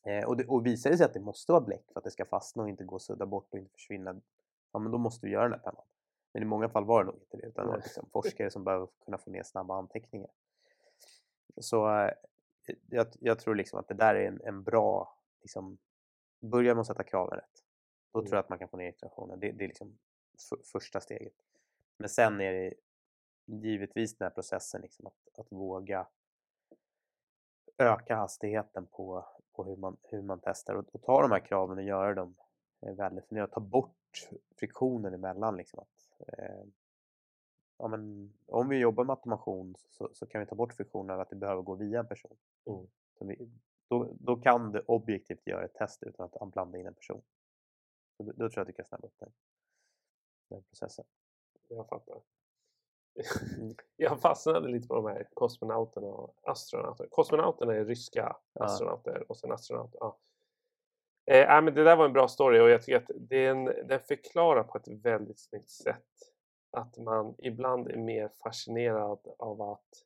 Eh, 0.06 0.28
och, 0.28 0.38
det, 0.38 0.46
och 0.46 0.66
visar 0.66 0.90
det 0.90 0.98
sig 0.98 1.06
att 1.06 1.14
det 1.14 1.20
måste 1.20 1.52
vara 1.52 1.62
bläck 1.62 1.86
för 1.94 2.00
att 2.00 2.04
det 2.04 2.12
ska 2.12 2.26
fastna 2.26 2.64
och 2.64 2.70
inte 2.70 2.84
gå 2.84 2.96
att 2.96 3.02
sudda 3.02 3.26
bort 3.26 3.48
och 3.54 3.60
inte 3.60 3.72
försvinna. 3.74 4.22
Ja 4.74 4.80
men 4.80 4.92
då 4.92 4.98
måste 4.98 5.26
vi 5.26 5.32
göra 5.32 5.44
den 5.44 5.52
här 5.52 5.60
pennan. 5.60 5.84
Men 6.34 6.44
i 6.44 6.46
många 6.46 6.70
fall 6.70 6.86
var 6.86 7.04
det 7.04 7.12
nog 7.12 7.20
inte 7.22 7.38
det. 7.38 7.48
Utan 7.48 7.66
det 7.66 7.72
var 7.72 7.78
liksom 7.78 8.10
forskare 8.14 8.52
som 8.52 8.64
behöver 8.64 8.88
kunna 9.06 9.18
få 9.18 9.30
ner 9.30 9.44
snabba 9.44 9.78
anteckningar. 9.78 10.30
Så 11.58 12.00
eh, 12.00 12.12
jag, 12.89 13.08
jag 13.20 13.39
tror 13.39 13.55
liksom 13.55 13.79
att 13.79 13.88
det 13.88 13.93
där 13.93 14.15
är 14.15 14.27
en, 14.27 14.41
en 14.43 14.63
bra... 14.63 15.17
Liksom, 15.41 15.77
börja 16.39 16.74
med 16.74 16.81
att 16.81 16.88
sätta 16.88 17.03
kraven 17.03 17.38
rätt. 17.38 17.63
Då 18.12 18.20
Mm. 18.20 18.29
tror 18.29 18.38
jag 18.38 18.43
att 18.43 18.50
man 18.50 18.60
kan 18.60 18.67
få 18.67 18.77
ner 18.77 18.89
iterationen. 18.89 19.39
Det, 19.39 19.51
det 19.51 19.63
är 19.63 19.67
liksom 19.67 19.98
första 20.72 21.01
steget. 21.01 21.34
Men 21.98 22.10
sen 22.10 22.41
är 22.41 22.51
det 22.53 22.74
givetvis 23.46 24.17
den 24.17 24.25
här 24.25 24.29
processen 24.29 24.81
liksom 24.81 25.08
att, 25.08 25.39
att 25.39 25.51
våga 25.51 26.08
öka 27.77 28.15
hastigheten 28.15 28.86
på, 28.86 29.25
på 29.53 29.63
hur, 29.63 29.75
man, 29.75 29.98
hur 30.03 30.22
man 30.22 30.39
testar 30.43 30.75
och, 30.75 30.86
och 30.96 31.01
ta 31.01 31.22
de 31.22 31.31
här 31.31 31.39
kraven 31.39 31.77
och 31.77 31.84
göra 31.84 32.13
dem 32.13 32.36
eh, 32.81 32.93
väldefinierade. 32.96 33.53
Ta 33.53 33.60
bort 33.60 34.29
friktionen 34.55 35.13
emellan. 35.13 35.58
Liksom 35.58 35.79
att, 35.79 36.22
eh, 36.27 36.63
ja, 37.82 37.88
men, 37.88 38.34
om 38.46 38.70
vi 38.70 38.78
jobbar 38.78 39.04
med 39.04 39.14
automation 39.14 39.76
så, 39.90 40.10
så 40.14 40.26
kan 40.26 40.42
vi 40.42 40.48
ta 40.48 40.56
bort 40.56 40.74
friktionen 40.74 41.20
att 41.20 41.30
det 41.30 41.36
behöver 41.36 41.62
gå 41.62 41.76
via 41.76 42.00
en 42.00 42.08
person. 42.08 42.38
Mm. 42.66 42.88
Vi, 43.20 43.50
då, 43.88 44.14
då 44.20 44.36
kan 44.36 44.72
du 44.72 44.80
objektivt 44.80 45.48
göra 45.48 45.66
ett 45.66 45.74
test 45.74 46.04
utan 46.04 46.30
att 46.34 46.52
blanda 46.52 46.78
in 46.78 46.88
en 46.88 46.94
person. 46.94 47.22
Så 48.18 48.24
då, 48.24 48.32
då 48.32 48.50
tror 48.50 48.52
jag 48.56 48.62
att 48.62 48.68
du 48.68 48.74
kan 48.74 48.86
snabba 48.86 49.08
upp 49.08 49.20
den, 49.20 49.32
den 50.50 50.64
processen. 50.64 51.06
Jag 51.68 51.88
fattar. 51.88 52.22
Mm. 53.58 53.76
Jag 53.96 54.22
fastnade 54.22 54.68
lite 54.68 54.88
på 54.88 54.96
de 54.96 55.06
här 55.06 55.28
kosmonauterna 55.34 56.08
och 56.08 56.36
astronauterna. 56.44 57.10
Kosmonauterna 57.12 57.76
är 57.76 57.86
ryska 57.86 58.38
Ja. 58.54 58.66
astronauter 58.66 59.26
och 59.32 59.38
sen 59.38 59.52
astronauter. 59.52 59.98
Ja. 60.00 60.18
Eh, 61.26 61.62
men 61.62 61.74
det 61.74 61.84
där 61.84 61.96
var 61.96 62.06
en 62.06 62.14
bra 62.14 62.28
story 62.28 62.60
och 62.60 62.70
jag 62.70 62.82
tycker 62.82 62.98
att 62.98 63.12
den, 63.16 63.66
den 63.66 64.00
förklarar 64.00 64.64
på 64.64 64.78
ett 64.78 64.88
väldigt 64.88 65.40
snyggt 65.40 65.70
sätt 65.70 66.31
att 66.72 66.98
man 66.98 67.36
ibland 67.38 67.88
är 67.88 67.98
mer 67.98 68.30
fascinerad 68.44 69.20
av 69.40 69.62
att 69.62 70.06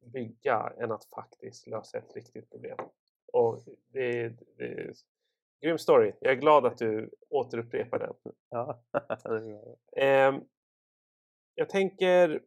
bygga 0.00 0.72
än 0.80 0.92
att 0.92 1.04
faktiskt 1.04 1.66
lösa 1.66 1.98
ett 1.98 2.14
riktigt 2.16 2.50
problem. 2.50 2.78
Och 3.32 3.58
det, 3.88 4.20
är- 4.20 4.36
det 4.56 4.64
är 4.64 4.94
grym 5.60 5.78
story. 5.78 6.12
Jag 6.20 6.32
är 6.32 6.36
glad 6.36 6.66
att 6.66 6.78
du 6.78 7.10
återupprepar 7.28 7.98
den. 7.98 8.34
Ja. 8.48 8.82
Ehm, 9.96 10.40
jag 11.54 11.68
tänker... 11.68 12.42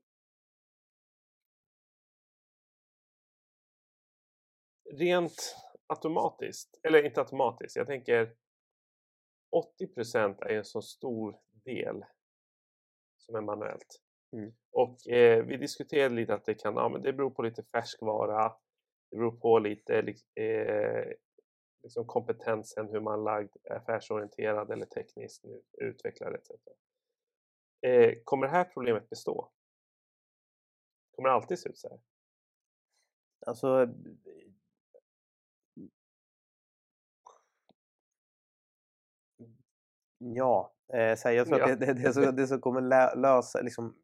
Rent 4.91 5.55
automatiskt, 5.87 6.79
eller 6.83 7.05
inte 7.05 7.19
automatiskt, 7.21 7.75
jag 7.75 7.87
tänker 7.87 8.35
80% 9.79 10.43
är 10.45 10.57
en 10.57 10.65
så 10.65 10.81
stor 10.81 11.39
del 11.63 12.05
som 13.29 13.35
är 13.35 13.41
manuellt. 13.41 14.01
Mm. 14.31 14.53
Och 14.71 15.07
eh, 15.07 15.45
vi 15.45 15.57
diskuterade 15.57 16.15
lite 16.15 16.33
att 16.33 16.45
det 16.45 16.55
kan, 16.55 16.75
ja 16.75 16.89
men 16.89 17.01
det 17.01 17.13
beror 17.13 17.29
på 17.29 17.41
lite 17.41 17.63
färskvara, 17.63 18.53
det 19.11 19.17
beror 19.17 19.31
på 19.39 19.59
lite 19.59 20.01
li- 20.01 20.43
eh, 20.45 21.11
liksom 21.83 22.05
kompetensen, 22.05 22.87
hur 22.87 22.99
man 22.99 23.23
lagd, 23.23 23.55
affärsorienterad 23.69 24.71
eller 24.71 24.85
tekniskt 24.85 25.45
utvecklad 25.77 26.35
etc. 26.35 26.51
Eh, 27.81 28.13
kommer 28.23 28.47
det 28.47 28.51
här 28.51 28.63
problemet 28.63 29.09
bestå? 29.09 29.51
Kommer 31.11 31.29
det 31.29 31.35
alltid 31.35 31.59
se 31.59 31.69
ut 31.69 31.77
så 31.77 31.89
här? 31.89 31.99
Alltså... 33.45 33.87
Ja, 40.17 40.73
eh, 40.93 41.15
så 41.15 41.27
här, 41.27 41.35
jag 41.35 41.47
tror 41.47 41.59
Ja. 41.59 41.73
att 41.73 41.79
det, 41.79 41.85
det, 41.85 41.93
det, 41.93 42.13
som, 42.13 42.35
det 42.35 42.47
som 42.47 42.61
kommer 42.61 42.81
lä- 42.81 43.15
lösa, 43.15 43.61
liksom, 43.61 43.95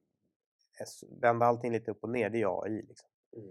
eh, 0.80 1.10
vända 1.22 1.46
allting 1.46 1.72
lite 1.72 1.92
upp 1.92 2.04
och 2.04 2.10
ner, 2.10 2.30
det 2.30 2.42
är 2.42 2.62
AI. 2.64 2.82
Liksom. 2.82 3.10
Mm. 3.38 3.50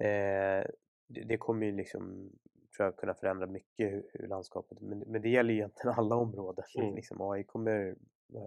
Eh, 0.00 0.66
det, 1.06 1.20
det 1.24 1.36
kommer 1.38 1.66
ju 1.66 1.72
liksom, 1.72 2.30
tror 2.76 2.86
jag, 2.86 2.96
kunna 2.96 3.14
förändra 3.14 3.46
mycket 3.46 3.92
hur, 3.92 4.10
hur 4.12 4.28
landskapet, 4.28 4.80
men, 4.80 4.98
men 4.98 5.22
det 5.22 5.28
gäller 5.28 5.50
ju 5.54 5.58
egentligen 5.58 5.94
alla 5.98 6.16
områden. 6.16 6.64
Mm. 6.78 6.94
Liksom. 6.94 7.20
AI 7.20 7.44
kommer 7.44 7.96
eh, 8.34 8.42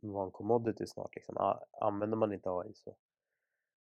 vara 0.00 0.24
en 0.24 0.30
commodity 0.30 0.86
snart. 0.86 1.14
Liksom. 1.14 1.36
A- 1.38 1.64
Använder 1.80 2.16
man 2.16 2.32
inte 2.32 2.50
AI 2.50 2.72
så, 2.74 2.94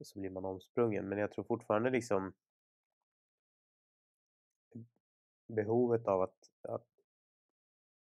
så 0.04 0.20
blir 0.20 0.30
man 0.30 0.44
omsprungen. 0.44 1.08
Men 1.08 1.18
jag 1.18 1.30
tror 1.32 1.44
fortfarande 1.44 1.90
liksom 1.90 2.32
behovet 5.46 6.08
av 6.08 6.22
att, 6.22 6.50
att 6.62 6.86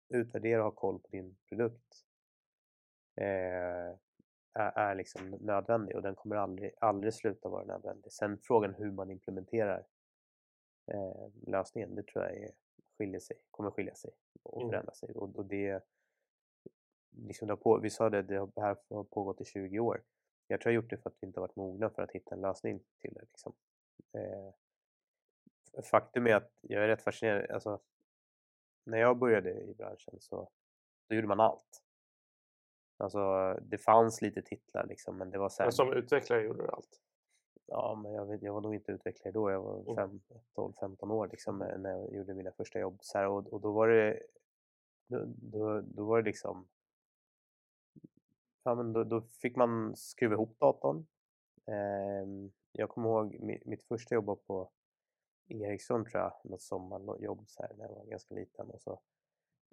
utvärdera 0.09 0.59
och 0.59 0.73
ha 0.73 0.81
koll 0.81 0.99
på 0.99 1.09
din 1.11 1.37
produkt 1.49 2.05
eh, 3.17 3.97
är, 4.53 4.79
är 4.79 4.95
liksom 4.95 5.31
nödvändig 5.31 5.97
och 5.97 6.03
den 6.03 6.15
kommer 6.15 6.37
aldrig, 6.37 6.73
aldrig 6.81 7.15
sluta 7.15 7.49
vara 7.49 7.65
nödvändig. 7.65 8.13
Sen 8.13 8.39
frågan 8.39 8.75
hur 8.75 8.91
man 8.91 9.11
implementerar 9.11 9.87
eh, 10.87 11.29
lösningen, 11.47 11.95
det 11.95 12.03
tror 12.07 12.25
jag 12.25 12.37
är, 12.37 12.51
skiljer 12.99 13.21
sig, 13.21 13.37
kommer 13.51 13.71
skilja 13.71 13.95
sig 13.95 14.11
och 14.43 14.61
Mm. 14.61 14.71
förändra 14.71 14.93
sig. 14.93 15.15
Och, 15.15 15.37
och 15.37 15.47
det, 15.47 15.85
liksom 17.11 17.49
det 17.49 17.57
på, 17.57 17.79
vi 17.79 17.91
sa 17.91 18.11
det, 18.11 18.23
det 18.23 18.51
här 18.57 18.77
har 18.89 19.05
pågått 19.05 19.41
i 19.41 19.45
20 19.45 19.79
år. 19.79 20.03
Jag 20.47 20.61
tror 20.61 20.73
jag 20.73 20.79
har 20.79 20.83
gjort 20.83 20.91
det 20.91 20.97
för 20.97 21.11
att 21.11 21.17
vi 21.21 21.27
inte 21.27 21.41
har 21.41 21.47
varit 21.47 21.57
mogna 21.57 21.91
för 21.91 22.03
att 22.03 22.13
hitta 22.13 22.35
en 22.35 22.41
lösning 22.41 22.81
till 22.99 23.15
det. 23.15 23.21
Liksom. 23.21 23.53
Eh, 24.13 24.53
faktum 25.83 26.27
är 26.27 26.35
att 26.35 26.53
jag 26.61 26.85
är 26.85 26.89
rätt 26.89 27.03
fascinerad. 27.03 27.51
Alltså, 27.51 27.81
när 28.87 28.99
jag 28.99 29.19
började 29.19 29.51
i 29.51 29.75
branschen 29.75 30.21
så 30.21 30.49
då 31.09 31.15
gjorde 31.15 31.29
man 31.29 31.41
allt. 31.41 31.83
Alltså, 32.99 33.55
det 33.63 33.79
fanns 33.79 34.23
lite 34.23 34.43
titlar 34.43 34.87
liksom, 34.87 35.17
men 35.17 35.31
det 35.31 35.39
var 35.39 35.53
här, 35.59 35.67
Men 35.67 35.73
som 35.73 35.93
utvecklare 35.93 36.43
gjorde 36.43 36.63
du 36.63 36.69
allt. 36.69 37.01
Ja, 37.67 38.01
men 38.03 38.13
jag, 38.13 38.27
vet, 38.27 38.43
jag 38.43 38.53
var 38.53 38.61
nog 38.61 38.75
inte 38.75 38.93
utvecklare 38.93 39.33
då. 39.33 39.51
Jag 39.51 39.63
var 39.63 39.81
Mm. 39.81 39.97
fem, 39.97 40.21
12-15 40.55 41.13
år 41.13 41.29
liksom, 41.29 41.63
eh, 41.63 41.79
när 41.79 41.91
jag 41.91 42.15
gjorde 42.15 42.35
mina 42.35 42.53
första 42.53 42.79
jobb. 42.79 42.99
Så 43.01 43.19
här, 43.19 43.27
och, 43.27 43.53
och 43.53 43.61
då 43.61 43.73
var 43.73 43.89
det 43.89 44.23
då, 45.07 45.25
då, 45.27 45.81
då 45.81 46.05
var 46.05 46.23
det 46.23 46.25
liksom 46.29 46.69
ja, 48.63 48.75
men 48.75 48.93
då, 48.93 49.05
då 49.05 49.21
fick 49.21 49.57
man 49.57 49.97
skruva 49.97 50.35
ihop 50.35 50.59
datorn. 50.59 51.07
Ehm, 51.67 52.53
jag 52.73 52.89
kommer 52.89 53.09
ihåg 53.09 53.41
mitt, 53.41 53.67
mitt 53.67 53.83
första 53.83 54.15
jobb 54.15 54.25
var 54.25 54.37
på 54.37 54.71
Ericsson 55.49 56.05
tror 56.05 56.23
jag, 56.23 56.33
något 56.45 56.63
sommarjobb 56.63 57.45
så 57.49 57.63
här, 57.63 57.75
när 57.75 57.85
jag 57.85 57.95
var 57.95 58.05
ganska 58.05 58.35
liten 58.35 58.71
och 58.71 58.83
så 58.83 59.01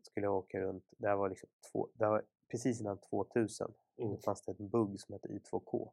skulle 0.02 0.26
jag 0.26 0.36
åka 0.36 0.60
runt. 0.60 0.86
Det 0.98 1.08
här 1.08 1.16
var, 1.16 1.30
liksom 1.30 1.50
två, 1.72 1.90
det 1.94 2.06
var 2.06 2.26
precis 2.52 2.82
innan 2.82 2.98
2000. 2.98 3.74
Mm. 3.98 4.12
Då 4.12 4.18
fanns 4.18 4.42
det 4.42 4.52
ett 4.52 4.58
bugg 4.58 5.00
som 5.00 5.14
hette 5.14 5.28
I2K. 5.28 5.92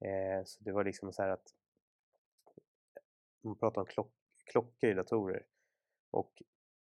Eh, 0.00 0.44
så 0.44 0.64
det 0.64 0.72
var 0.72 0.84
liksom 0.84 1.12
så 1.12 1.22
här 1.22 1.30
att 1.30 1.54
man 3.40 3.56
pratar 3.56 3.80
om 3.80 3.86
klock, 3.86 4.12
klockor 4.44 4.90
i 4.90 4.94
datorer 4.94 5.46
och 6.10 6.42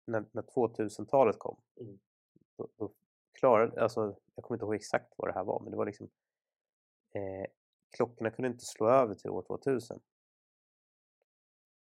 när, 0.04 0.24
när 0.32 0.42
2000-talet 0.42 1.38
kom 1.38 1.60
Mm. 1.80 1.98
då, 2.56 2.68
då 2.76 2.92
klarade, 3.32 3.82
alltså 3.82 4.16
jag 4.34 4.44
kommer 4.44 4.56
inte 4.56 4.64
ihåg 4.64 4.74
exakt 4.74 5.14
vad 5.16 5.28
det 5.28 5.32
här 5.32 5.44
var 5.44 5.60
men 5.60 5.70
det 5.70 5.76
var 5.76 5.86
liksom 5.86 6.10
eh, 7.10 7.46
klockorna 7.96 8.30
kunde 8.30 8.48
inte 8.48 8.64
slå 8.64 8.88
över 8.88 9.14
till 9.14 9.30
år 9.30 9.42
2000. 9.42 10.00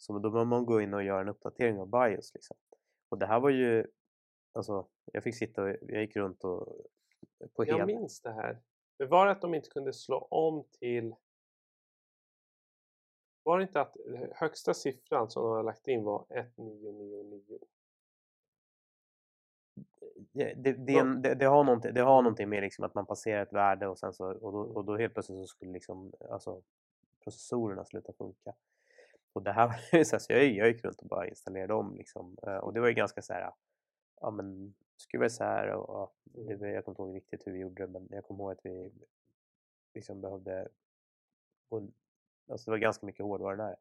Så 0.02 0.18
då 0.18 0.30
behöver 0.30 0.50
man 0.50 0.66
gå 0.66 0.80
in 0.80 0.94
och 0.94 1.02
göra 1.02 1.20
en 1.20 1.28
uppdatering 1.28 1.80
av 1.80 1.90
BIOS 1.90 2.34
liksom. 2.34 2.56
Och 3.08 3.18
det 3.18 3.26
här 3.26 3.40
var 3.40 3.50
ju, 3.50 3.86
alltså 4.52 4.88
jag 5.12 5.22
fick 5.22 5.36
sitta 5.36 5.62
och 5.62 5.68
jag 5.68 6.00
gick 6.00 6.16
runt 6.16 6.44
och 6.44 6.66
på 7.54 7.64
Jag 7.66 7.74
hela, 7.74 7.86
minns 7.86 8.20
det 8.20 8.32
här. 8.32 8.62
Men 8.98 9.08
var 9.08 9.26
det 9.26 9.32
att 9.32 9.40
de 9.40 9.54
inte 9.54 9.68
kunde 9.68 9.92
slå 9.92 10.18
om 10.18 10.64
till... 10.78 11.14
Var 13.42 13.58
det 13.58 13.62
inte 13.62 13.80
att 13.80 13.96
eh, 13.96 14.28
högsta 14.34 14.74
siffran 14.74 15.30
som 15.30 15.42
de 15.42 15.52
har 15.52 15.62
lagt 15.62 15.88
in 15.88 16.04
var 16.04 16.26
1999? 16.30 17.58
det, 20.32 20.54
det, 20.54 20.72
det, 20.72 21.20
det, 21.22 21.34
det, 21.34 21.44
har 21.44 21.64
någonting, 21.64 21.94
det 21.94 22.00
har 22.00 22.22
någonting 22.22 22.48
med 22.48 22.62
liksom 22.62 22.84
att 22.84 22.94
man 22.94 23.06
passerar 23.06 23.42
ett 23.42 23.52
värde 23.52 23.88
och 23.88 23.98
sen 23.98 24.12
så 24.12 24.26
och 24.26 24.52
då, 24.52 24.58
och 24.58 24.84
då 24.84 24.96
helt 24.96 25.14
plötsligt 25.14 25.38
så 25.38 25.46
skulle 25.46 25.72
liksom 25.72 26.12
alltså 26.30 26.62
processorerna 27.24 27.84
sluta 27.84 28.12
funka. 28.12 28.54
Och 29.32 29.42
det 29.42 29.52
här 29.52 29.68
så, 30.04 30.16
här, 30.16 30.18
så 30.18 30.32
jag, 30.32 30.44
jag 30.44 30.68
gick 30.68 30.84
runt 30.84 31.00
och 31.02 31.08
bara 31.08 31.28
installerade 31.28 31.74
om 31.74 31.94
liksom. 31.96 32.36
eh, 32.46 32.56
Och 32.56 32.72
det 32.72 32.80
var 32.80 32.88
ju 32.88 32.94
ganska 32.94 33.22
så 33.22 33.32
här, 33.32 33.52
ja 34.20 34.30
men 34.30 34.74
skruva 34.96 35.26
isär 35.26 35.68
och, 35.68 35.90
och 36.02 36.14
det, 36.24 36.56
var- 36.56 36.66
jag 36.66 36.84
kommer 36.84 36.92
inte 36.94 37.02
ihåg 37.02 37.16
riktigt 37.16 37.46
hur 37.46 37.52
vi 37.52 37.58
gjorde 37.58 37.82
det 37.86 37.92
men 37.92 38.08
jag 38.10 38.24
kommer 38.24 38.44
ihåg 38.44 38.52
att 38.52 38.60
vi 38.66 38.92
liksom 39.94 40.20
behövde 40.20 40.68
och, 41.68 41.82
alltså 42.50 42.64
det 42.64 42.70
var 42.70 42.78
ganska 42.78 43.06
mycket 43.06 43.24
hårdvara 43.26 43.56
där. 43.56 43.76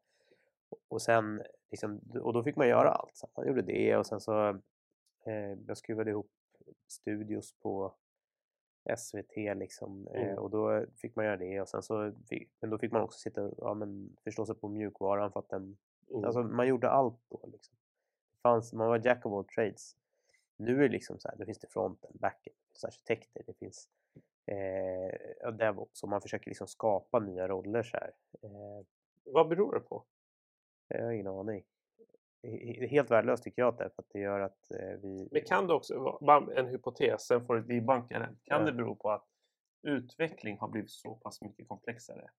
Och 0.88 1.02
sen 1.02 1.42
liksom, 1.70 2.00
och 2.22 2.32
då 2.32 2.42
fick 2.42 2.56
man 2.56 2.68
göra 2.68 2.90
allt. 2.90 3.16
Så 3.16 3.28
man 3.36 3.46
gjorde 3.46 3.62
det 3.62 3.96
och 3.96 4.06
sen 4.06 4.20
så 4.20 4.48
eh, 5.26 5.58
jag 5.66 5.76
skruvade 5.76 6.10
ihop 6.10 6.30
studios 6.88 7.52
på 7.62 7.94
SVT 8.96 9.36
liksom 9.56 10.08
eh, 10.14 10.22
Mm. 10.22 10.38
och 10.38 10.50
då 10.50 10.86
fick 10.96 11.16
man 11.16 11.24
göra 11.24 11.36
det 11.36 11.60
och 11.60 11.68
sen 11.68 11.82
så 11.82 12.12
fick, 12.28 12.50
men 12.60 12.70
då 12.70 12.78
fick 12.78 12.92
man 12.92 13.02
också 13.02 13.18
sitta 13.18 13.50
ja, 13.58 13.74
men, 13.74 14.16
förstå 14.24 14.46
sig 14.46 14.54
på 14.54 14.68
mjukvaran 14.68 15.32
för 15.32 15.40
att 15.40 15.48
den, 15.48 15.76
Mm. 16.10 16.24
alltså 16.24 16.42
man 16.42 16.68
gjorde 16.68 16.90
allt 16.90 17.20
då 17.28 17.40
liksom. 17.52 17.76
Det 18.32 18.40
fanns, 18.42 18.72
man 18.72 18.88
var 18.88 19.00
jack 19.06 19.26
of 19.26 19.32
all 19.32 19.44
trades. 19.44 19.96
Nu 20.56 20.72
är 20.78 20.82
det 20.82 20.88
liksom 20.88 21.18
så 21.18 21.28
här, 21.28 21.36
då 21.36 21.44
finns 21.44 21.58
det 21.58 21.66
fronten, 21.66 22.10
backen, 22.14 22.52
det 22.56 22.68
finns 22.72 22.84
arkitekter, 22.84 23.42
det 23.46 23.54
finns 23.54 23.88
eh, 24.46 25.52
DevOps 25.52 26.02
och 26.02 26.08
man 26.08 26.20
försöker 26.22 26.50
liksom 26.50 26.66
skapa 26.66 27.18
nya 27.18 27.48
roller 27.48 27.82
så 27.82 27.96
här. 27.96 28.12
Eh, 28.42 28.84
Vad 29.24 29.48
beror 29.48 29.74
det 29.74 29.80
på? 29.80 30.04
jag 30.88 31.04
har 31.04 31.12
ingen 31.12 31.26
aning. 31.26 31.64
Det 32.42 32.48
är 32.48 32.86
helt 32.88 33.10
värdelöst 33.10 33.42
tycker 33.42 33.62
jag 33.62 33.76
därför 33.76 34.02
att 34.02 34.08
det 34.12 34.18
gör 34.18 34.40
att 34.40 34.70
eh, 34.70 34.98
vi... 35.02 35.28
Men 35.32 35.42
kan 35.44 35.66
det 35.66 35.74
också 35.74 36.18
vara 36.20 36.54
en 36.54 36.66
hypotes, 36.66 37.26
sen 37.26 37.46
får 37.46 37.54
du 37.54 37.62
debunka 37.62 38.18
den. 38.18 38.38
Kan 38.44 38.60
Ja. 38.60 38.66
det 38.66 38.72
bero 38.72 38.96
på 38.96 39.10
att 39.10 39.26
utveckling 39.82 40.58
har 40.58 40.68
blivit 40.68 40.90
så 40.90 41.14
pass 41.14 41.40
mycket 41.40 41.68
komplexare? 41.68 42.30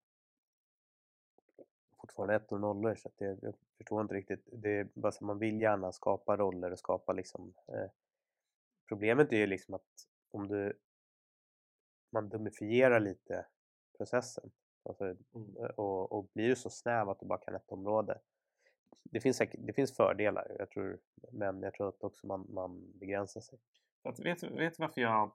fortfarande 2.02 2.36
ettor 2.36 2.56
och 2.56 2.62
nollor 2.62 2.96
så 2.96 3.08
att 3.08 3.18
det, 3.18 3.38
jag 3.42 3.54
förstår 3.78 4.02
inte 4.02 4.14
riktigt. 4.14 4.48
Det 4.52 4.70
är 4.70 4.88
bara 4.94 5.12
så 5.12 5.18
att 5.18 5.28
man 5.28 5.40
vill 5.40 5.62
gärna 5.62 5.92
skapa 5.92 6.38
roller 6.38 6.72
och 6.72 6.80
skapa 6.80 7.14
liksom 7.14 7.54
eh, 7.68 7.90
Problemet 8.88 9.32
är 9.34 9.38
ju 9.38 9.48
liksom 9.48 9.74
att 9.74 10.08
om 10.32 10.48
du 10.48 10.80
man 12.12 12.30
dumifierar 12.30 13.00
lite 13.00 13.46
processen 13.98 14.52
alltså, 14.84 15.04
Mm. 15.06 15.58
eh, 15.58 15.66
och, 15.66 16.12
och 16.12 16.28
blir 16.34 16.56
så 16.56 16.70
snäv 16.70 17.10
att 17.10 17.20
du 17.20 17.26
bara 17.26 17.40
kan 17.40 17.56
ett 17.56 17.72
område 17.72 18.20
det 19.04 19.20
finns, 19.20 19.38
säkert, 19.38 19.60
det 19.64 19.74
finns 19.74 19.96
fördelar 19.96 20.56
jag 20.60 20.70
tror, 20.70 21.00
men 21.32 21.64
jag 21.64 21.74
tror 21.74 21.90
att 21.90 22.04
också 22.04 22.28
man, 22.28 22.48
man 22.50 23.00
begränsar 23.00 23.42
sig. 23.42 23.60
Att, 24.04 24.20
vet, 24.20 24.44
vet 24.44 24.80
varför 24.80 25.02
jag, 25.02 25.32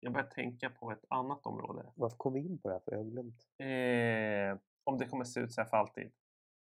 jag 0.00 0.12
börjar 0.12 0.26
tänka 0.26 0.70
på 0.70 0.90
ett 0.90 1.04
annat 1.08 1.46
område? 1.46 1.92
Varför 1.94 2.16
kom 2.16 2.32
vi 2.32 2.40
in 2.40 2.58
på 2.58 2.68
det 2.68 2.74
här? 2.74 2.80
För 2.80 2.92
jag 2.92 2.98
har 2.98 3.04
glömt. 3.04 3.46
Eh, 3.58 4.62
om 4.84 4.98
det 4.98 5.06
kommer 5.06 5.24
se 5.24 5.40
ut 5.40 5.52
så 5.52 5.60
här 5.60 5.68
för 5.68 5.76
alltid. 5.76 6.10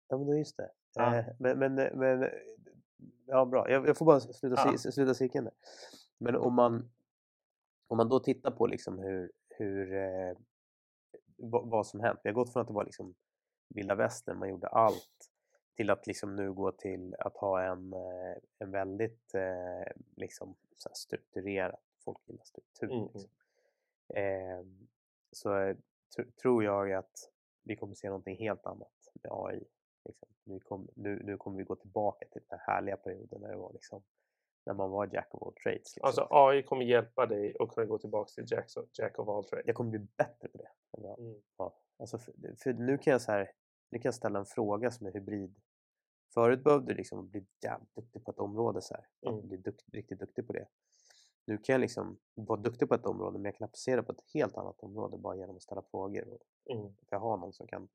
Ja 0.09 0.18
men 0.18 0.38
just 0.38 0.56
det. 0.56 0.70
Ja. 0.94 1.16
Eh, 1.16 1.24
men, 1.38 1.59
men, 1.59 1.74
men, 1.74 2.28
ja 3.26 3.44
bra, 3.44 3.70
jag, 3.70 3.88
jag 3.88 3.96
får 3.96 4.06
bara 4.06 4.20
sluta, 4.20 4.62
ja. 4.66 4.78
sluta 4.78 5.14
cirkeln 5.14 5.44
där. 5.44 5.54
Men 6.18 6.37
om 6.37 6.54
man, 6.54 6.90
om 7.88 7.96
man 7.96 8.09
då 8.09 8.20
tittar 8.20 8.50
på 8.50 8.66
liksom 8.66 8.98
hur, 8.98 9.33
hur 9.48 9.94
eh, 9.94 10.37
vad, 11.37 11.70
vad 11.70 11.87
som 11.87 12.00
hänt. 12.00 12.20
Vi 12.22 12.30
har 12.30 12.35
gått 12.35 12.52
från 12.52 12.61
att 12.61 12.68
det 12.68 12.74
var 12.74 12.85
liksom 12.85 13.14
vilda 13.68 13.94
västern, 13.94 14.38
man 14.38 14.48
gjorde 14.48 14.68
allt 14.68 15.29
till 15.76 15.90
att 15.90 16.06
liksom 16.06 16.37
nu 16.37 16.52
gå 16.52 16.72
till 16.72 17.14
att 17.18 17.37
ha 17.37 17.62
en, 17.62 17.92
eh, 17.92 18.37
en 18.59 18.70
väldigt 18.70 19.35
eh, 19.35 19.92
liksom 20.16 20.54
så 20.76 20.88
här 20.88 20.94
strukturerad, 20.94 21.76
folk 22.04 22.18
gillar 22.26 22.44
struktur. 22.44 22.92
Mm, 22.92 23.09
Liksom. 23.14 23.30
Eh, 24.14 24.64
så 25.33 25.48
tr- 26.16 26.30
tror 26.42 26.64
jag 26.64 26.92
att 26.92 27.30
vi 27.62 27.76
kommer 27.76 27.94
se 27.94 28.09
någonting 28.09 28.37
helt 28.37 28.66
annat 28.66 28.92
med 29.22 29.33
AI. 29.33 29.64
Liksom. 30.04 30.28
Nu, 30.44 30.61
kom, 30.61 30.88
nu, 30.94 31.22
nu 31.24 31.37
kommer 31.37 31.56
vi 31.59 31.64
gå 31.64 31.76
tillbaka 31.76 32.26
till 32.26 32.42
den 32.48 32.59
här 32.59 32.74
härliga 32.74 32.96
perioden 32.96 33.40
när 33.40 33.48
det 33.48 33.56
var 33.56 33.72
liksom 33.72 34.02
när 34.64 34.74
man 34.74 34.90
var 34.90 35.11
jack 35.12 35.35
of 35.35 35.42
all 35.42 35.52
trades. 35.54 35.78
Liksom. 35.96 36.02
Alltså 36.04 36.26
AI 36.30 36.62
kommer 36.62 36.85
hjälpa 36.85 37.26
dig 37.26 37.56
att 37.61 37.68
kunna 37.68 37.87
gå 37.87 37.98
tillbaka 37.98 38.30
till 38.35 38.44
Jack, 38.48 38.66
jack 38.92 39.18
of 39.18 39.28
all 39.28 39.44
trades. 39.44 39.66
jag 39.66 39.76
kommer 39.76 39.90
bli 39.90 40.06
bättre 40.16 40.48
på 40.48 40.59
det. 40.59 41.14
Mm. 41.22 41.40
Ja. 41.56 41.74
Alltså 41.98 42.18
för, 42.18 42.33
för 42.62 42.72
nu 42.72 42.98
kan 42.98 43.11
jag 43.12 43.20
så 43.22 43.33
här, 43.33 43.50
nu 43.90 43.98
kan 43.98 44.12
ställa 44.12 44.38
en 44.38 44.46
fråga 44.46 44.90
som 44.90 45.07
är 45.07 45.12
hybrid. 45.12 45.55
Förut 46.35 46.64
behövde 46.64 46.92
du 46.92 46.96
liksom 46.96 47.29
bli 47.29 47.46
jävligt 47.62 47.94
duktig 47.94 48.24
på 48.24 48.31
ett 48.31 48.38
område 48.38 48.83
så 48.83 48.94
här. 48.94 49.07
Mm. 49.33 49.48
bli 49.48 49.57
dukt, 49.57 49.85
riktigt 49.92 50.18
duktig 50.20 50.46
på 50.46 50.53
det. 50.53 50.66
Nu 51.46 51.59
kan 51.59 51.72
jag 51.72 51.81
liksom 51.81 52.18
vara 52.35 52.61
duktig 52.61 52.88
på 52.88 52.94
ett 52.94 53.07
område 53.07 53.38
men 53.38 53.44
jag 53.44 53.57
kan 53.57 53.64
applicera 53.64 54.03
på 54.03 54.12
ett 54.12 54.24
helt 54.35 54.57
annat 54.57 54.81
område 54.81 55.18
bara 55.18 55.37
genom 55.37 55.57
att 55.57 55.62
ställa 55.62 55.83
frågor. 55.83 56.29
Och, 56.29 56.40
Mm. 56.76 56.94
jag 57.11 57.20
har 57.20 57.37
någon 57.37 57.53
som 57.53 57.66
kan. 57.66 57.88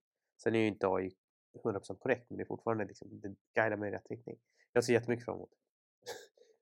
Sen 0.43 0.55
är 0.55 0.59
ju 0.59 0.67
inte 0.67 0.87
AI 0.87 1.15
100% 1.63 1.99
korrekt 1.99 2.29
men 2.29 2.37
det 2.37 2.43
är 2.43 2.45
fortfarande 2.45 2.85
liksom, 2.85 3.19
det 3.19 3.35
guidar 3.53 3.77
mig 3.77 3.89
i 3.89 3.91
rätt 3.95 4.09
riktning. 4.09 4.37
Jag 4.73 4.83
ser 4.83 4.93
jättemycket 4.93 5.25
fram 5.25 5.35
emot. 5.35 5.49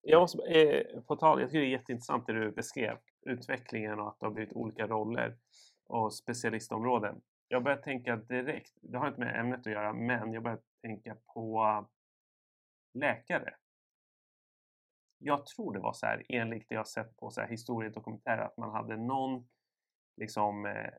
Jag 0.01 0.21
måste, 0.21 0.43
eh, 0.43 1.01
på 1.01 1.15
tal, 1.15 1.41
jag 1.41 1.49
tycker 1.49 1.59
det 1.59 1.65
är 1.65 1.69
jätteintressant 1.69 2.27
det 2.27 2.33
du 2.33 2.51
beskrev. 2.51 2.97
Utvecklingen 3.21 3.99
och 3.99 4.07
att 4.07 4.19
det 4.19 4.25
har 4.25 4.31
blivit 4.33 4.53
olika 4.53 4.87
roller 4.87 5.37
och 5.85 6.13
specialistområden. 6.13 7.21
Jag 7.53 7.63
börjar 7.63 7.77
tänka 7.77 8.15
direkt, 8.15 8.73
det 8.81 8.97
har 8.97 9.07
inte 9.07 9.19
med 9.19 9.39
ämnet 9.39 9.59
att 9.59 9.73
göra, 9.73 9.93
men 9.93 10.33
jag 10.33 10.43
börjar 10.43 10.59
tänka 10.81 11.17
på 11.33 11.85
läkare. 12.93 13.55
Jag 15.17 15.45
tror 15.45 15.73
det 15.73 15.79
var 15.79 15.93
så 15.93 16.05
här, 16.05 16.23
enligt 16.29 16.69
det 16.69 16.75
jag 16.75 16.87
sett 16.87 17.17
på 17.17 17.31
så 17.31 17.41
här 17.41 17.47
historiedokumentärer, 17.47 18.41
att 18.41 18.57
man 18.57 18.71
hade 18.71 18.97
någon 18.97 19.47
liksom, 20.15 20.65
eh, 20.65 20.89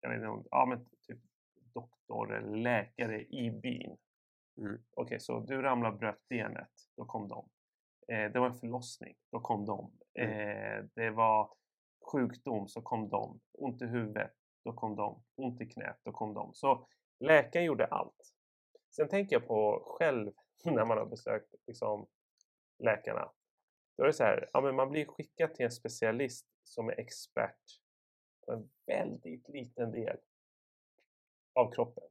jag 0.00 0.10
vet 0.10 0.22
inte, 0.22 0.48
ja 0.50 0.66
men 0.66 0.84
typ 1.06 1.18
doktor 1.74 2.34
eller 2.34 2.56
läkare 2.56 3.22
i 3.22 3.50
byn. 3.50 3.96
Mm. 4.58 4.82
Okej, 4.90 5.20
så 5.20 5.40
du 5.40 5.62
ramlade 5.62 5.94
och 5.94 6.00
bröt 6.00 6.28
benet, 6.28 6.72
då 6.96 7.04
kom 7.04 7.28
de. 7.28 7.48
Eh, 8.08 8.32
det 8.32 8.38
var 8.38 8.46
en 8.46 8.54
förlossning, 8.54 9.14
då 9.32 9.40
kom 9.40 9.64
de. 9.64 9.92
Mm. 10.14 10.30
Eh, 10.30 10.84
det 10.94 11.10
var 11.10 11.54
sjukdom 12.12 12.68
så 12.68 12.82
kom 12.82 13.08
de. 13.08 13.40
Ont 13.52 13.82
i 13.82 13.86
huvudet, 13.86 14.39
då 14.64 14.72
kom 14.72 14.96
de. 14.96 15.22
Ont 15.36 15.60
i 15.60 15.66
knät, 15.66 16.00
då 16.02 16.12
kom 16.12 16.34
de. 16.34 16.54
Så 16.54 16.88
läkaren 17.20 17.64
gjorde 17.64 17.86
allt. 17.86 18.34
Sen 18.90 19.08
tänker 19.08 19.36
jag 19.36 19.46
på 19.46 19.82
själv 19.86 20.32
när 20.64 20.84
man 20.84 20.98
har 20.98 21.06
besökt 21.06 21.54
liksom, 21.66 22.06
läkarna. 22.78 23.32
Då 23.96 24.02
är 24.02 24.06
det 24.06 24.12
så 24.12 24.24
här, 24.24 24.48
ja, 24.52 24.60
men 24.60 24.74
man 24.74 24.90
blir 24.90 25.06
skickad 25.06 25.54
till 25.54 25.64
en 25.64 25.70
specialist 25.70 26.46
som 26.62 26.88
är 26.88 27.00
expert 27.00 27.80
på 28.46 28.52
en 28.52 28.70
väldigt 28.86 29.48
liten 29.48 29.92
del 29.92 30.16
av 31.54 31.72
kroppen. 31.72 32.04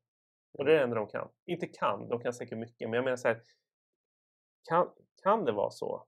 Och 0.51 0.65
det 0.65 0.71
är 0.71 0.77
det 0.77 0.83
enda 0.83 0.95
de 0.95 1.07
kan. 1.07 1.29
Inte 1.45 1.67
kan, 1.67 2.09
de 2.09 2.19
kan 2.19 2.33
säkert 2.33 2.57
mycket, 2.57 2.89
men 2.89 2.93
jag 2.93 3.03
menar 3.03 3.17
så 3.17 3.27
här, 3.27 3.41
kan, 4.69 4.91
kan 5.23 5.45
det 5.45 5.51
vara 5.51 5.71
så 5.71 6.07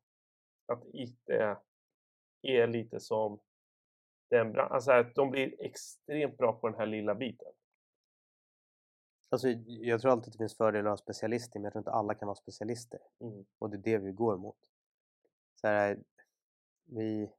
att 0.66 0.84
IT 0.94 1.30
är 2.42 2.68
lite 2.68 3.00
som 3.00 3.40
den 4.32 4.52
branschen, 4.52 4.74
alltså 4.74 4.92
att 4.92 5.16
de 5.16 5.30
blir 5.32 5.62
extremt 5.62 6.38
bra 6.38 6.54
på 6.54 6.70
den 6.70 6.80
här 6.80 6.86
lilla 6.86 7.16
biten? 7.16 7.54
Alltså, 9.30 9.48
jag 9.66 10.02
tror 10.02 10.12
alltid 10.12 10.28
att 10.28 10.34
det 10.34 10.38
finns 10.38 10.58
fördelar 10.58 10.92
att 10.92 11.00
ha 11.00 11.04
specialister, 11.04 11.60
men 11.60 11.64
jag 11.64 11.74
tror 11.74 11.82
inte 11.82 11.92
alla 11.92 12.16
kan 12.16 12.28
vara 12.28 12.36
specialister. 12.36 13.00
Mm. 13.20 13.46
Och 13.60 13.70
det 13.70 13.78
är 13.78 13.82
det 13.82 13.98
vi 13.98 14.12
går 14.12 14.38
mot. 14.38 14.58
Så 15.56 15.68
här, 15.68 16.04
vi... 16.84 17.32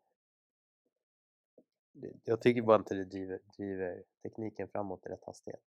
Jag 2.24 2.40
tycker 2.42 2.62
bara 2.62 2.76
inte 2.78 2.94
det 2.94 3.04
driver, 3.04 3.40
driver 3.56 4.04
tekniken 4.22 4.68
framåt 4.68 5.06
i 5.06 5.08
rätt 5.08 5.24
hastighet. 5.24 5.62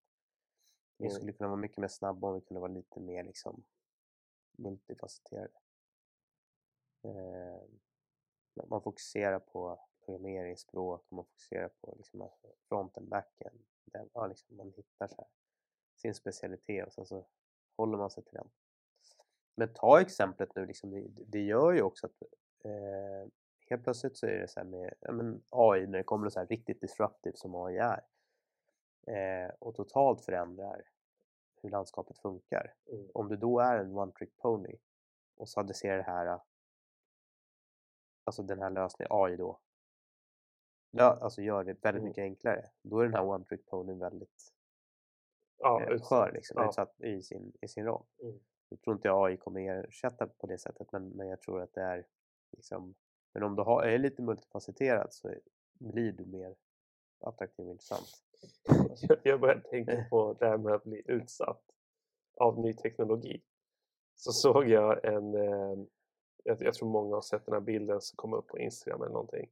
Vi 0.97 1.05
Mm. 1.05 1.15
skulle 1.15 1.33
kunna 1.33 1.47
vara 1.49 1.59
mycket 1.59 1.77
mer 1.77 1.88
snabba 1.88 2.27
om 2.27 2.33
vi 2.35 2.41
kunde 2.41 2.61
vara 2.61 2.71
lite 2.71 2.99
mer 2.99 3.23
liksom 3.23 3.63
multifacetterade. 4.57 5.53
Eh, 7.03 7.61
man 8.69 8.81
fokuserar 8.81 9.39
på 9.39 9.79
programmeringsspråk 10.06 11.06
och 11.10 11.15
man 11.15 11.26
fokuserar 11.26 11.70
på 11.82 11.94
liksom 11.98 12.30
fronten, 12.70 13.10
backen. 13.10 13.54
Där, 13.86 14.10
ja, 14.13 14.28
liksom 14.28 14.58
man 14.58 14.74
hittar 14.76 15.08
så 15.08 15.15
här, 15.18 15.28
sin 15.96 16.15
specialitet 16.15 16.88
och 16.88 16.94
sen 16.94 17.06
så 17.06 17.26
håller 17.78 17.98
man 17.98 18.10
sig 18.10 18.24
till 18.24 18.34
den. 18.34 18.50
Men 19.56 19.74
ta 19.74 20.02
exemplet 20.02 20.56
nu, 20.56 20.65
liksom, 20.65 20.91
det, 20.91 21.08
det 21.28 21.41
gör 21.41 21.72
ju 21.72 21.82
också 21.82 22.06
att 22.06 22.22
eh, 22.63 23.30
helt 23.70 23.84
plötsligt 23.84 24.18
så 24.18 24.26
är 24.26 24.39
det 24.39 24.48
så 24.48 24.60
här 24.60 24.68
med 24.68 24.94
ja, 25.00 25.12
men 25.12 25.44
AI, 25.50 25.88
när 25.88 25.98
det 25.98 26.04
kommer 26.04 26.30
så 26.30 26.39
här 26.39 26.48
riktigt 26.48 26.82
disruptive 26.82 27.38
som 27.38 27.56
AI 27.56 27.78
är 27.78 28.04
eh, 29.08 29.52
och 29.60 29.76
totalt 29.76 30.26
förändrar 30.26 30.82
hur 31.62 31.70
landskapet 31.70 32.18
funkar. 32.18 32.74
Mm. 32.91 33.10
Om 33.13 33.30
du 33.30 33.36
då 33.36 33.60
är 33.60 33.78
en 33.78 33.98
one 33.98 34.12
trick 34.12 34.38
pony 34.38 34.76
och 35.38 35.50
så 35.50 35.60
adresserar 35.60 35.98
det 35.98 36.04
här 36.04 36.39
alltså 38.24 38.44
den 38.44 38.62
här 38.62 38.70
lösningen, 38.70 39.08
AI 39.12 39.36
då 39.36 39.60
ja, 40.97 41.17
alltså 41.21 41.41
gör 41.41 41.63
det 41.63 41.73
väldigt 41.73 41.86
Mm. 42.01 42.03
mycket 42.03 42.21
enklare 42.21 42.69
då 42.81 42.99
är 42.99 43.03
den 43.03 43.13
här 43.13 43.25
one 43.25 43.45
trick 43.45 43.65
ponyn 43.65 43.99
väldigt 43.99 44.51
Ja, 45.58 45.84
eh, 45.84 46.01
skör 46.01 46.31
liksom, 46.34 46.62
Ja. 46.62 46.69
utsatt 46.69 47.01
i 47.01 47.21
sin, 47.21 47.53
i 47.62 47.67
sin 47.67 47.86
roll. 47.86 48.03
Mm. 48.23 48.39
Jag 48.69 48.81
tror 48.81 48.95
inte 48.95 49.12
AI 49.13 49.38
kommer 49.38 49.84
ersätta 49.86 50.27
på 50.27 50.47
det 50.47 50.58
sättet 50.58 50.91
men, 50.91 51.10
men 51.10 51.27
jag 51.27 51.41
tror 51.41 51.62
att 51.62 51.73
det 51.73 51.81
är 51.81 52.05
liksom, 52.51 52.95
men 53.34 53.43
om 53.43 53.55
du 53.55 53.62
har, 53.63 53.84
är 53.84 53.97
lite 53.97 54.21
multifacetterad 54.21 55.13
så 55.13 55.34
blir 55.73 56.12
du 56.12 56.25
mer 56.25 56.55
attraktiv 57.19 57.65
och 57.65 57.71
intressant. 57.71 58.08
Jag- 59.01 59.19
Jag 59.23 59.39
började 59.39 59.62
tänka 59.62 60.05
på 60.10 60.34
det 60.39 60.45
här 60.47 60.58
med 60.58 60.73
att 60.73 60.84
bli 60.84 61.01
utsatt 61.05 61.62
av 62.36 62.60
ny 62.60 62.73
teknologi. 62.73 63.41
Så 64.15 64.31
såg 64.31 64.67
jag 64.67 65.05
en, 65.05 65.36
eh, 65.36 65.86
jag, 66.43 66.62
jag 66.62 66.73
tror 66.73 66.89
många 66.89 67.15
har 67.15 67.21
sett 67.21 67.45
den 67.45 67.53
här 67.53 67.62
bilden 67.62 68.01
som 68.01 68.15
kom 68.17 68.34
upp 68.34 68.47
på 68.47 68.60
Instagram 68.60 69.01
eller 69.01 69.13
någonting. 69.13 69.51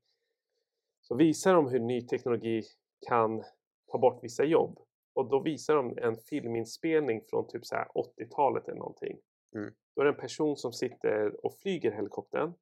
Så 1.07 1.15
visar 1.15 1.53
de 1.53 1.67
hur 1.67 1.79
ny 1.79 2.01
teknologi 2.01 2.63
kan 3.09 3.43
ta 3.91 3.97
bort 3.97 4.23
vissa 4.23 4.43
jobb. 4.43 4.79
Och 5.13 5.29
då 5.29 5.39
visar 5.39 5.75
de 5.75 5.97
en 5.97 6.15
filminspelning 6.15 7.21
från 7.29 7.47
typ 7.47 7.65
så 7.65 7.75
här 7.75 7.87
80-talet 7.87 8.67
eller 8.67 8.79
någonting. 8.79 9.17
Mm. 9.55 9.73
Då 9.95 10.01
är 10.01 10.05
det 10.05 10.11
en 10.11 10.19
person 10.19 10.57
som 10.57 10.73
sitter 10.73 11.45
och 11.45 11.53
flyger 11.57 11.91
helikoptern. 11.91 12.53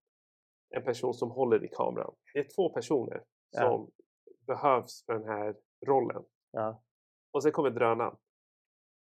En 0.69 0.83
person 0.83 1.13
som 1.13 1.31
håller 1.31 1.65
i 1.65 1.67
kameran. 1.67 2.15
Det 2.33 2.39
är 2.39 2.47
två 2.55 2.69
personer 2.69 3.23
Ja. 3.51 3.61
som 3.61 3.91
behövs 4.47 5.05
för 5.05 5.13
den 5.13 5.23
här 5.27 5.55
rollen. 5.85 6.23
Ja, 6.51 6.83
Och 7.31 7.43
sen 7.43 7.51
kommer 7.51 7.69
drönaren. 7.69 8.15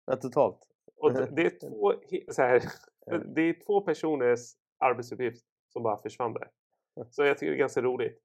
ja 0.05 0.15
totalt. 0.15 0.59
Och 0.95 1.13
det, 1.13 1.25
det, 1.35 1.41
är 1.45 1.49
två, 1.69 1.93
så 2.33 2.41
här, 2.41 2.63
det 3.35 3.41
är 3.41 3.65
två 3.65 3.81
personers 3.81 4.39
arbetsuppgift 4.77 5.45
som 5.69 5.83
bara 5.83 5.97
försvann 6.01 6.33
där. 6.33 6.51
Så 7.09 7.23
jag 7.23 7.37
tycker 7.37 7.51
det 7.51 7.57
är 7.57 7.59
ganska 7.59 7.81
roligt. 7.81 8.22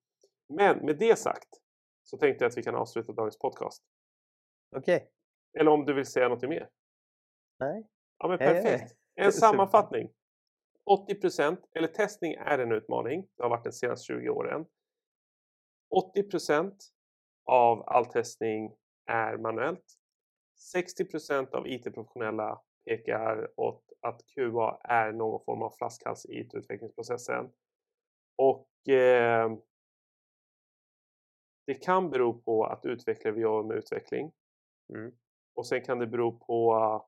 Men 0.48 0.78
med 0.87 0.98
det 0.98 1.18
sagt 1.18 1.48
så 2.02 2.18
tänkte 2.18 2.44
jag 2.44 2.50
att 2.50 2.58
vi 2.58 2.62
kan 2.62 2.74
avsluta 2.74 3.12
dagens 3.12 3.38
podcast. 3.38 3.82
Okej, 4.76 5.11
Eller 5.58 5.70
om 5.70 5.84
du 5.84 5.94
vill 5.94 6.06
säga 6.06 6.28
något 6.28 6.42
mer? 6.42 6.68
nej. 7.61 7.87
Ja 8.18 8.28
men 8.28 8.38
perfekt. 8.38 8.94
En 9.14 9.32
sammanfattning. 9.32 10.12
80% 11.08 11.56
eller 11.74 11.88
testning 11.88 12.34
är 12.34 12.58
en 12.58 12.72
utmaning. 12.72 13.28
Det 13.37 13.42
har 13.42 13.50
varit 13.50 13.64
de 13.64 13.72
senaste 13.72 14.04
20 14.06 14.28
åren. 14.28 14.66
80% 16.16 16.72
av 17.44 17.82
all 17.88 18.06
testning 18.06 18.74
är 19.06 19.37
manuellt. 19.37 19.84
60% 20.74 21.50
av 21.54 21.66
IT-professionella 21.68 22.61
pekar 22.84 23.50
åt 23.56 23.84
att 24.00 24.20
QA 24.34 24.80
är 24.84 25.12
någon 25.12 25.44
form 25.44 25.62
av 25.62 25.70
flaskhals 25.78 26.26
i 26.26 26.40
IT-utvecklingsprocessen. 26.40 27.52
Och 28.37 28.88
eh, 28.88 29.50
det 31.68 31.74
kan 31.74 32.11
bero 32.11 32.40
på 32.40 32.64
att 32.64 32.85
utvecklare 32.85 33.35
vill 33.35 33.42
jobba 33.42 33.68
med 33.68 33.76
utveckling. 33.76 34.33
Mm. 34.94 35.12
Och 35.54 35.66
sen 35.66 35.83
kan 35.83 35.98
det 35.98 36.07
bero 36.07 36.38
på 36.38 37.07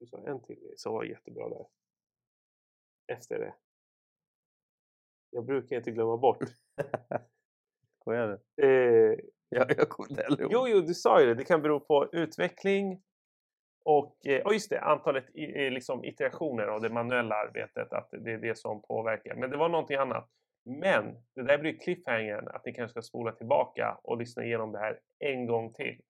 du 0.00 0.06
sa 0.06 0.18
en 0.26 0.42
till 0.42 0.56
grej 0.56 0.74
som 0.76 0.92
var 0.92 1.04
jättebra 1.04 1.48
där. 1.48 1.66
Efter 3.12 3.38
det. 3.38 3.54
Jag 5.30 5.44
brukar 5.44 5.76
inte 5.76 5.90
glömma 5.90 6.16
bort. 6.16 6.38
Skojar 8.00 8.40
du? 8.56 8.64
Eh, 8.64 9.18
Ja, 9.50 9.66
jag 9.68 9.88
kommer 9.88 10.10
inte 10.10 10.22
heller 10.22 10.48
jo, 10.50 10.68
jo, 10.68 10.80
du 10.80 10.94
sa 10.94 11.20
ju 11.20 11.26
det. 11.26 11.34
Det 11.34 11.44
kan 11.44 11.62
bero 11.62 11.80
på 11.80 12.08
utveckling 12.12 13.02
och 13.84 14.26
eh, 14.26 14.42
ja, 14.44 14.52
just 14.52 14.70
det, 14.70 14.80
antalet 14.80 15.24
liksom 15.72 16.04
iterationer 16.04 16.66
av 16.66 16.80
det 16.80 16.88
manuella 16.88 17.34
arbetet. 17.34 17.92
Att 17.92 18.10
det 18.10 18.32
är 18.32 18.38
det 18.38 18.58
som 18.58 18.82
påverkar. 18.82 19.34
Men 19.34 19.50
det 19.50 19.56
var 19.56 19.68
någonting 19.68 19.96
annat. 19.96 20.30
Men 20.64 21.16
det 21.34 21.42
där 21.42 21.58
blir 21.58 21.78
cliffhangern 21.78 22.48
att 22.48 22.64
ni 22.64 22.72
kanske 22.72 22.92
ska 22.92 23.02
spola 23.02 23.32
tillbaka 23.32 23.98
och 24.02 24.18
lyssna 24.18 24.44
igenom 24.44 24.72
det 24.72 24.78
här 24.78 25.00
en 25.18 25.46
gång 25.46 25.72
till. 25.72 26.00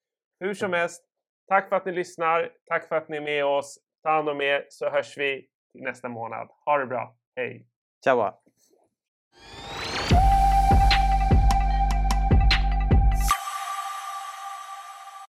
Hur 0.40 0.54
som 0.54 0.72
helst, 0.72 1.04
tack 1.48 1.68
för 1.68 1.76
att 1.76 1.87
ni 1.87 1.92
lyssnar. 1.92 2.52
Tack 2.66 2.88
för 2.88 2.96
att 2.96 3.08
ni 3.08 3.16
är 3.16 3.20
med 3.20 3.44
oss. 3.44 3.78
Ta 4.02 4.11
hand 4.11 4.28
om 4.28 4.40
er 4.40 4.66
så 4.68 4.90
hörs 4.90 5.18
vi 5.18 5.48
nästa 5.74 6.08
månad. 6.08 6.48
Ha 6.64 6.78
det 6.78 6.87
bra. 6.87 7.16
Hej! 7.37 7.66
Ciao! 8.04 8.47